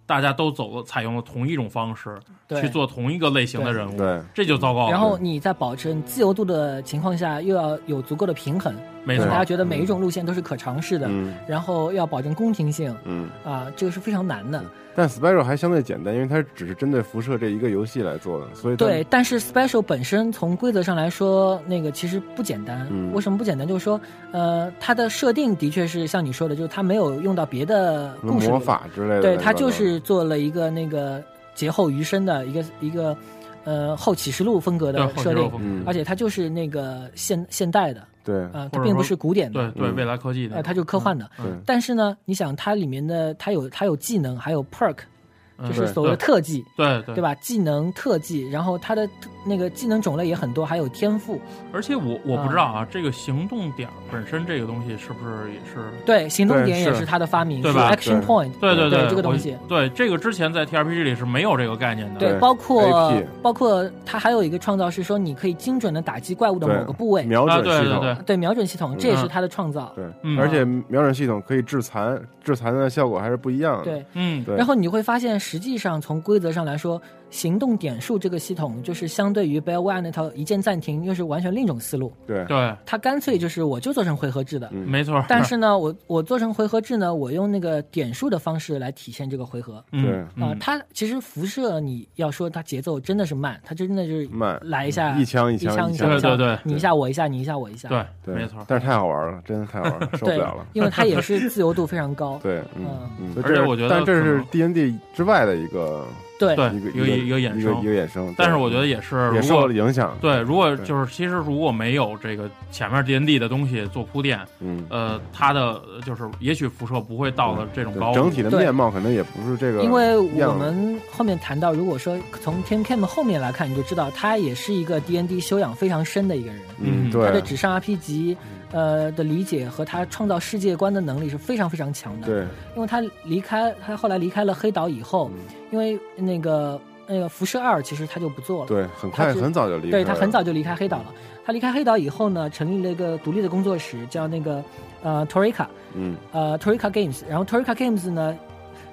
[0.10, 2.20] 大家都走了采用了同一种方式
[2.60, 4.90] 去做同一个类型的人物，对这就糟糕了。
[4.90, 8.74] 然后你在保证自由度的情况下，又要有足够的平衡，
[9.04, 14.64] 没错大，家觉得每一种路线都是可尝试的，嗯然后要保证公平性嗯，啊，这个是非常难的。
[14.96, 22.86] 但 Special 还相对简单，因为它只是针对辐射这一个游戏来做的，所以对，但是 Special 本身从规则上来说，那个其实不简单。
[22.90, 23.66] 嗯为什么不简单？
[23.66, 24.00] 就是说，
[24.32, 31.24] 呃，它的设定的确是像你说的，就是它没有用到别的故事魔法之类的，对，它就是做了一个那个
[31.56, 33.16] 劫后余生的一个一个
[33.64, 38.44] 呃后启示录风格的设定，而且它就是那个现现代的，对。
[38.46, 41.30] 啊、或者它并不是古典的，嗯对对未来科技的，呃，它就是科幻的。
[41.38, 41.46] 对。
[41.66, 45.19] 但是呢，你想它里面的它有它有技能，还有 perk，嗯
[45.68, 47.34] 就是所谓的特技，对对对吧？
[47.36, 49.08] 技能、特技，然后它的
[49.46, 51.40] 那个技能种类也很多，还有天赋。
[51.74, 55.90] 而且我我不知道啊，这个行动点本身这个东西是不是也是？
[56.06, 58.52] 对，行动点也是它的发明，是对吧 action point。
[58.60, 62.20] 对对对这个东西对这个之前在 TRPG 里是没有这个概念的。
[62.20, 69.92] 对，包括包括它还有一个创造是说，你可以精准的打击怪物的某个部位，瞄啊，准系统，对对对，对瞄准系统，这也是它的创造。
[69.96, 73.84] 对嗯而且瞄准系统可以致残，致残的效果还是不一样的。
[73.84, 82.12] 对，嗯，对，然后你会发现，实际上从规则上来说，行动点数这个系统就是相对于 BioWare 那套一键暂停，又是完全另一种思路。
[82.26, 82.44] 对。
[82.46, 84.90] 对，它干脆就是我就做成回合制的，嗯。
[84.90, 85.24] 没错。
[85.28, 89.84] 但是呢，我我做成回合制呢，我用那个点数的方式来体现这个回合。
[89.92, 90.04] 嗯。
[90.04, 90.20] 对。
[90.20, 90.60] 啊、嗯。
[90.60, 94.60] 它其实辐射，你要说它节奏真的是慢，它真的就是慢。
[94.64, 95.92] 来一下一枪一一枪一枪。
[95.94, 96.38] 一枪一枪。
[96.38, 98.64] 对对对你一下我一下，你一下我一下，对对，没错。
[98.68, 100.46] 但是太好玩了，真的太好玩了， 受不对了。
[100.46, 102.40] 了。，因为它也是自由度非常高。
[102.44, 103.10] 对，嗯嗯。
[103.20, 106.06] 嗯，所以这是而且我觉得但这是 D N D 之外的一个
[106.40, 110.18] 对对一个一个一个衍生一个衍生，但是我觉得也是，也受如果了影响。
[110.22, 118.16] 对，如果就是其实如果没有这个前面 D N D 的东西做铺垫，嗯，呃，它的呃就是也许辐射不会到了这种高度。
[118.16, 126.62] 整体的面貌可能也不是这个样子，因为我们后面谈到，如果说从 Team Cam 后面来看，你就知道他也是一个 D N D 修养非常深的一个人。
[126.80, 128.38] 嗯，嗯对他对纸上 RPG
[128.72, 132.42] 呃的理解和他创造世界观的能力是非常非常强的。，对，
[132.76, 135.40] 因为他离开他后来离开了黑岛以后，嗯
[135.72, 138.68] 因为那个那个辐射二其实他就不做了。
[138.68, 141.14] 对，很快很早就离开了，对他很早就离开黑岛了。
[141.46, 144.64] 他离开黑岛以后呢，成立了一个独立的工作室，叫那个
[145.02, 145.66] 呃 Torika，
[145.96, 147.24] 嗯呃 Torika Games。
[147.28, 148.38] 然后 Torika Games 呢，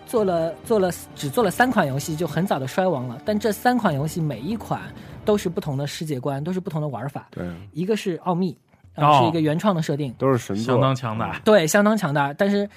[0.07, 3.21] 做了做了只做了三款游戏，就很早的衰亡了。
[3.27, 4.81] 但这三款游戏每一款
[5.27, 7.29] 都是不同的世界观，都是不同的玩法。
[7.31, 8.57] 对，一个是奥秘，
[8.97, 11.41] 是一个原创的设定，都是神作，相当强大。
[11.45, 12.33] 对，相当强大。
[12.33, 12.69] 但是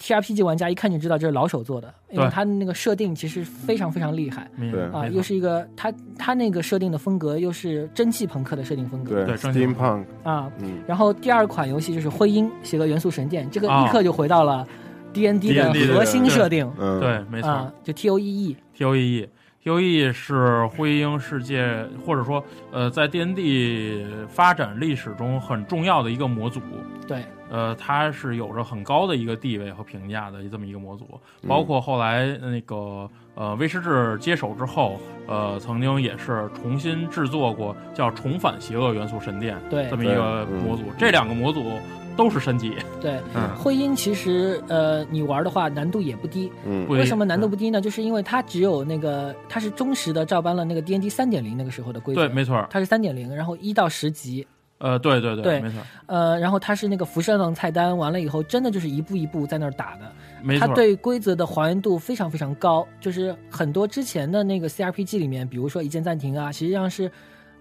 [0.00, 4.48] TRPG 玩家一看就知道这是老手做的，因为对他那个设定其实非常非常厉害。
[4.56, 4.84] 对。
[4.92, 9.16] 啊，又是一个他他那个设定的风格，又是蒸汽朋克的设定风格。
[9.16, 10.50] 对对正经 steampunk，啊。
[10.60, 14.66] 嗯，然后第二款游戏就是《灰鹰：邪恶元素神剑》，这个啊立刻就回到了
[15.12, 16.70] D N D 的核心设定。
[16.78, 17.50] 嗯，对，没错。
[17.50, 18.56] 啊，就 T O E E。
[18.74, 19.28] T O E E
[19.68, 22.42] O E 是灰鹰世界，或者说
[22.72, 26.60] 呃，在 D N D 发展历史中很重要的一个模组。
[27.06, 31.06] 对，呃，它是有着很高的一个地位和评价的这么一个模组，
[31.46, 39.88] 包括后来那个呃威士治接手之后，呃，曾经也是重新制作过叫《重返邪恶元素神殿》对。
[39.88, 40.84] 这么一个模组。
[40.98, 41.78] 这两个模组
[42.18, 42.74] 都是升级。
[43.00, 46.50] 对，嗯徽音其实呃，你玩的话难度也不低。
[46.66, 47.80] 嗯为什么难度不低呢？
[47.80, 52.26] 就是因为它只有那个，它是忠实的照搬了那个 D N D 三点零那个时候的规则。
[52.26, 52.66] 对，没错。
[52.68, 54.46] 它是三点零，然后一到十级，
[54.78, 60.10] 呃，对对对没错，呃，然后它是那个辐射浪菜单，完了以后真的就是一步一步在那儿打的。
[60.42, 60.66] 没错。
[60.66, 67.10] 它对规则的还原度非常非常高，就是很多之前的那个 C R P G 里面，比如说一键暂停啊，实际上是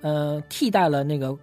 [0.01, 1.36] 呃替代了那个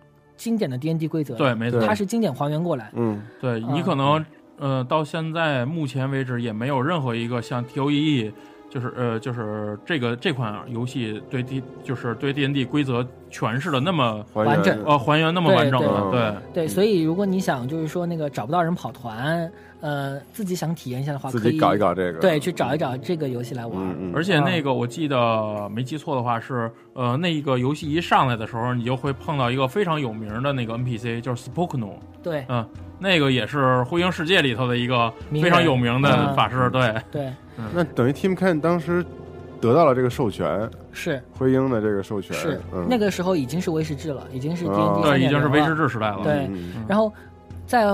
[0.45, 1.35] 经典的 D N D 规则。
[1.37, 1.81] 对，没错。
[1.81, 2.91] 它是经典还原过来。
[2.95, 4.23] 嗯，对你可能
[4.59, 8.33] 呃，到现在目前为止也没有任何一个像 T O E E，
[8.69, 16.35] 就是呃，就是这个这款游戏对 D 就是对 D N D 规则诠释的那么完整呃还原那么完整对的，对对
[16.65, 19.51] 对，所以如果你想就是说那个找不到人跑团，
[19.81, 23.77] 呃，自己想体验一下的话，可以自己搞一搞这个，对，去找一找这个游戏来玩。
[23.77, 31.91] 嗯嗯，而且那个我记得没记错的话是，呃，那一个游戏一上来的时候，你就会碰到一个非常有名的那个 NPC，就是 Spokeno，
[32.23, 32.45] 对。
[32.49, 32.67] 嗯，
[32.99, 36.35] 那个也是《灰鹰世界》里头的一个非常有名的嗯。
[36.35, 37.33] 法师，对，对，
[37.75, 39.05] 那等于 Team Can 当时
[39.61, 41.23] 得到了这个授权，是。
[41.39, 46.47] 灰鹰的这个授权，是，嗯，那个时候已经是威士忌了，已经是 D 哦 N D 对，已经是威士忌时代了，对。
[46.49, 47.13] 嗯然后
[47.67, 47.85] 再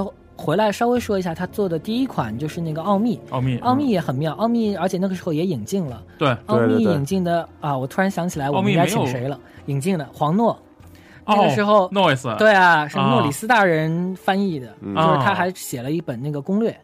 [0.41, 6.76] 回来稍微说一下他做的第一款就是那个奥秘，奥秘，奥秘也很妙，奥秘而且那个时候也引进了，对，奥秘对。
[6.76, 10.59] 对对引进的啊，我突然想起来我们应该奥秘没有请谁了，引进的黄诺。
[11.26, 13.11] 那哦个时候 Noise，对啊，是啊。
[13.11, 14.97] 诺里斯大人翻译的，嗯。
[14.97, 16.74] 就是他还写了一本那个攻略，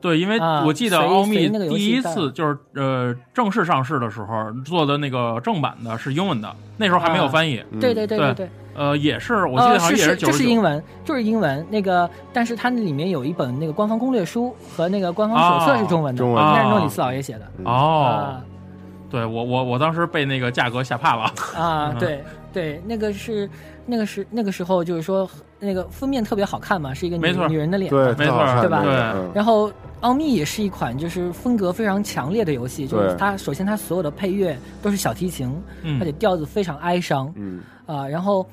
[0.00, 7.28] 对，因为啊我记得奥秘第一次就是呃正式上市的时候做的那个正版的是英文的，那时候还没有啊。
[7.28, 7.78] 翻译，嗯。
[7.78, 8.34] 对对对对。
[8.34, 17.46] 对，呃，也是我记得呃好像也是这九十九，是英文，就是英文那个，但是它那里面有一本那个官方攻略书和那个官方手册是中文的，中文那是哦诺里斯老爷写的。
[17.64, 17.72] 哦。
[17.72, 18.44] 啊，
[19.10, 21.22] 对我我我当时被那个价格吓怕了，
[21.54, 23.48] 啊，嗯 对对，那个是
[23.84, 28.82] 那个是那个时候就是说那个封面特别好看嘛，是一个女女人的脸，对，没错对吧？
[29.34, 29.70] 然后
[30.00, 33.16] 奥秘也是一款就是风格非常强烈的游戏，就是对。
[33.18, 36.00] 它首先它所有的配乐都是小提琴，嗯。
[36.00, 37.30] 而且调子非常哀伤。
[37.36, 37.60] 嗯。
[37.84, 38.46] 啊、然后。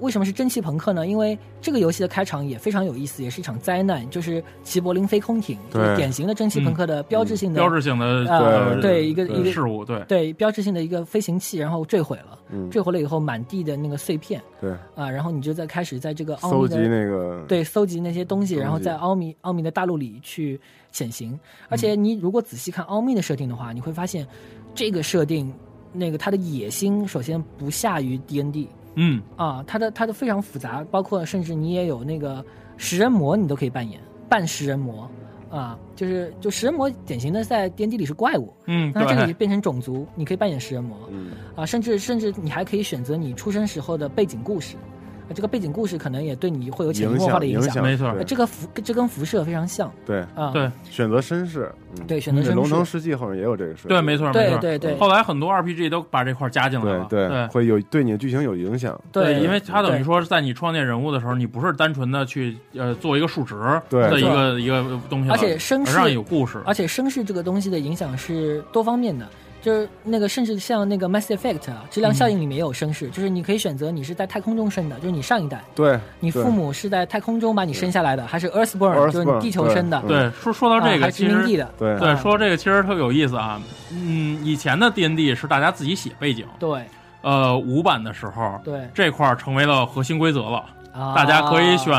[0.00, 1.06] 为什么是蒸汽朋克呢？
[1.06, 18.62] 因为这个游戏的开场也非常有意思，也是一场灾难，就是齐柏林飞空艇，就是典型的蒸汽朋克的标志性的、标志性的啊呃对一个对一个事物，对，对标志性的一个飞行器，然后坠毁了，嗯，坠毁了以后满地的那个碎片对，啊，然后你就在开始在这个奥搜集秘的那个，对搜集那些东西，东西。
[18.62, 20.60] 然后在奥秘奥秘的大陆里去
[20.92, 21.38] 潜行。
[21.68, 24.26] 而且你如果仔细看奥秘的设定的话，你会发现
[24.74, 25.52] 这个设定
[25.92, 32.44] 那个它的野心首先不下于 D N D 嗯，啊，它的它的非常复杂，包括甚至你也有那个
[32.76, 35.08] 食人魔，你都可以扮演半食人魔
[35.48, 41.30] 啊，就是就食人魔典型的在 D N D 里是怪物，嗯，那这里对，变成种族，你可以扮演食人魔嗯。
[41.54, 44.95] 啊，甚至甚至你还可以选择你出生时候的背景故事，啊
[45.34, 47.62] 这个背景故事可能也对你会有潜移默化的响。
[47.62, 50.70] 响影响，没错这个辐这跟辐射非常像对，啊，对。
[50.90, 52.06] 选择绅士，嗯。
[52.06, 52.50] 对选择绅士。
[52.50, 54.58] 这龙腾世纪后面也有这个事，对，没错，没错。
[54.58, 54.96] 对对对。
[54.98, 63.54] 后来很多 RPG 都把这块儿加进来了，对对会有对你的剧情有影响，对，因为它等于说是在你创建人物的时候，你不是单纯的去呃做一个数值
[63.88, 69.26] 对的一个一个东西，而且绅士有故事，而且绅士这个东西的影响是多方面的，
[69.66, 80.20] 就是那个甚至像那个 Mass Effect 啊，质量效应里面也有声势，就是你可以选择你是在太空中生的，就是你上一代，对，你父母是在太空中把你生下来的，还是 Earthborn，Earthborn，就是你地球生的，对。
[80.20, 81.98] 对，说说到这个，殖民地的，对。
[81.98, 83.60] 对啊说这个其实特有意思啊。
[83.90, 86.82] 嗯，以前的 D N D 是大家自己写背景，对。
[87.22, 88.88] 呃，五版的时候，对。
[88.94, 91.92] 这块儿成为了核心规则了，啊，大家可以选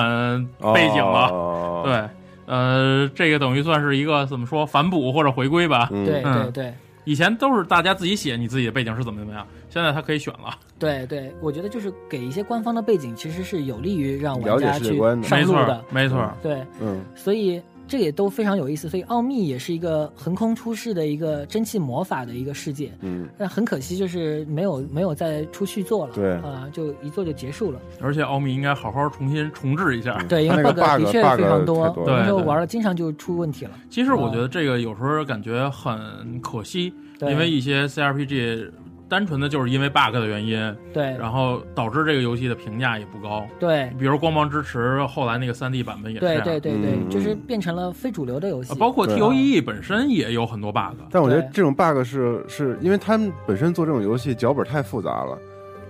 [0.74, 1.28] 背景了。
[1.34, 2.01] 哦，对，
[2.45, 5.89] 呃，这个等于算是一个怎么说反哺或者回归吧。
[5.91, 6.05] 嗯。
[6.05, 6.74] 对对嗯对
[7.08, 10.60] 以前都是大家自己写你自己的背景是怎么怎么样，现在他可以选了。
[10.78, 16.34] 对对，我觉得就是给一些官方的背景，其实是有利于让了解玩家去上路的没错上路的，，没错。
[16.43, 18.89] 对，嗯所以这也都非常有意思。
[18.89, 27.79] 所以奥秘也是一个横空出世的一个蒸汽魔法的一个世界，嗯，但很可惜就是没有没有再出续作了，对啊、就一做就结束了。
[28.01, 30.21] 而且奥秘应该好好重新重置一下。
[30.29, 33.71] 对，因为 bug 的确非常多，太多了有时候对对玩了经常就出问题了。
[33.89, 38.69] 其实我觉得这个有时候感觉很可惜，对因为一些 CRPG
[39.10, 41.16] 单纯的就是因为 bug 的原因，对。
[41.18, 43.45] 然后导致这个游戏的评价也不高。
[43.60, 43.91] 对。
[43.97, 47.10] 比如《光芒之持》后来那个3 D 版本也是这对样，对对对，嗯。
[47.10, 48.74] 就是变成了非主流的游戏。
[48.74, 50.97] 啊，包括 TOE 本身也有很多 bug。
[51.10, 55.38] 但我觉得这种 bug 是是因为他们本身做这种游戏脚本太复杂了，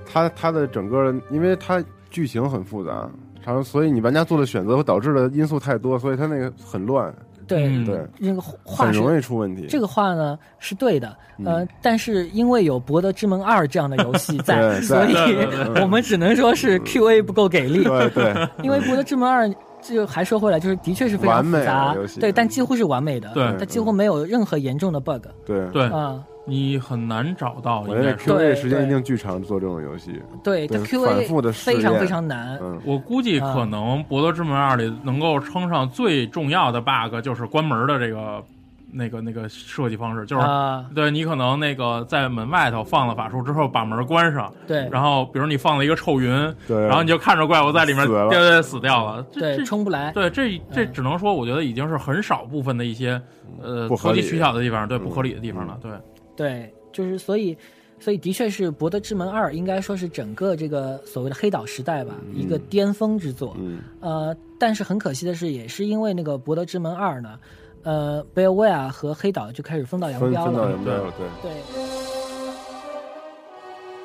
[0.05, 3.09] 它它的整个因为它剧情很复杂，
[3.45, 7.13] 然后所以你玩家做的选择会导致的因素太多，所以它那个很乱，
[7.47, 7.85] 对嗯。
[7.85, 9.65] 对，那个话很容易出问题。
[9.69, 11.07] 这个话呢是对的，
[11.45, 15.15] 呃，嗯但是因为有《博德之门二》这样的游戏 在，所以
[15.81, 17.83] 我们只能说是 QA 不够给力。
[17.83, 19.47] 对对， 因为《博德之门二》
[19.81, 23.55] 就还说回来，就是的确是非常复杂，对，但几乎是完美的，对。
[23.57, 25.83] 它几乎没有任何严重的 bug 对，对。
[25.89, 26.21] 啊。
[26.47, 28.31] 你很难找到，我觉得应该是。
[28.31, 30.21] QA 时间一定巨长，做这种游戏。
[30.43, 30.81] 对，反
[31.25, 32.57] 复的试验非常非常难。
[32.61, 38.41] 嗯，我估计可能《博德之门二》里能够称上最重要的 bug 就是关门的这个
[38.89, 44.87] 那个那个设计方式，就是、啊，对你可能那个在门外头放了法术之后把门关上，对。
[44.89, 46.31] 然后比如你放了一个臭云，
[46.65, 50.11] 对，然后你就看着怪物在里面死了对死掉了，对，这冲不来。
[50.13, 53.21] 对这这嗯只能说我觉得已经是很少部分的一些
[53.61, 55.01] 呃投机取巧的地方，对嗯。
[55.03, 55.91] 不合理的地方了，对。
[56.37, 57.57] 对，就是所以，
[57.99, 63.57] 所以的确是《博德之门二》应该说是整个这个所谓的黑岛时代吧，一个巅峰之作。
[63.59, 67.39] 嗯，呃，但是很可惜的是，也是因为那个《博德之门二》呢，
[67.83, 70.71] 呃，贝尔维亚和黑岛就开始分道扬分分道镳了。
[70.71, 71.51] 扬镳了，对。
[71.51, 71.51] 对，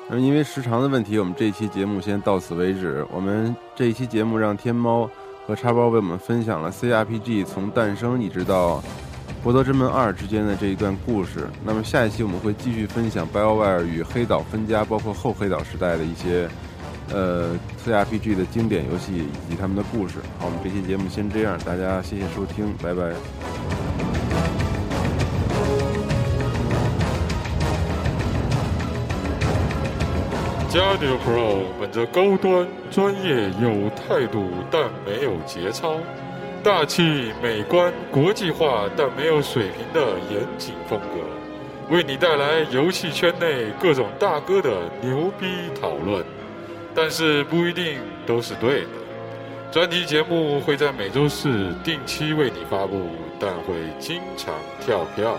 [0.09, 3.05] 那因为时长的问题，我们这一期节目先到此为止。
[3.09, 5.09] 我们这一期节目让天猫
[5.47, 8.77] 和叉包为我们分享了 CRPG 从诞生一直到
[9.43, 11.49] 《博德之门二》之间的这一段故事。
[11.65, 16.47] 那么下一期我们会继续分享 BioWare 与黑岛分家，包括后黑岛时代的一些
[17.11, 17.49] 呃
[17.85, 20.19] CRPG 的经典游戏以及他们的故事。
[20.39, 23.11] 好，我们这期节目先这样，大家谢谢收听，拜拜。
[30.69, 35.97] 加迪 Pro 本着高端、专业、有态度但没有节操，
[36.63, 45.45] 大气、美观、国际化但没有水平的严谨风格，为你带来游戏圈内各种大哥的牛逼
[45.79, 46.23] 讨论，
[46.95, 48.87] 但是不一定都是对的。
[49.73, 55.35] 专题节目会在每周四定期为你发布，但会经常跳票。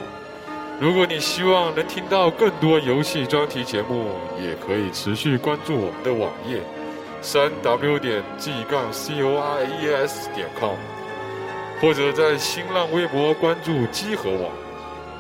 [0.79, 6.61] 如果你希望能听到更多游戏专题节目，也可以持续关注我们的网页
[7.23, 10.75] 三 w 点 g 杠 c o r e s 点 com，
[11.85, 14.51] 或者在新浪微博关注机核网。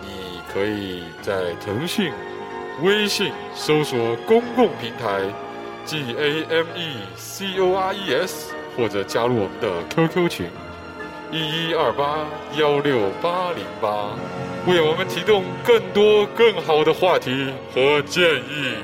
[0.01, 2.11] 你可以在腾讯、
[2.81, 5.21] 微信搜索公共平台
[5.85, 10.51] G A M E C O R E S，或者加入我们的 QQ 群
[11.31, 14.17] 一一二八幺六八零八。
[14.67, 18.77] 为我们提供更多更好的话题和建议。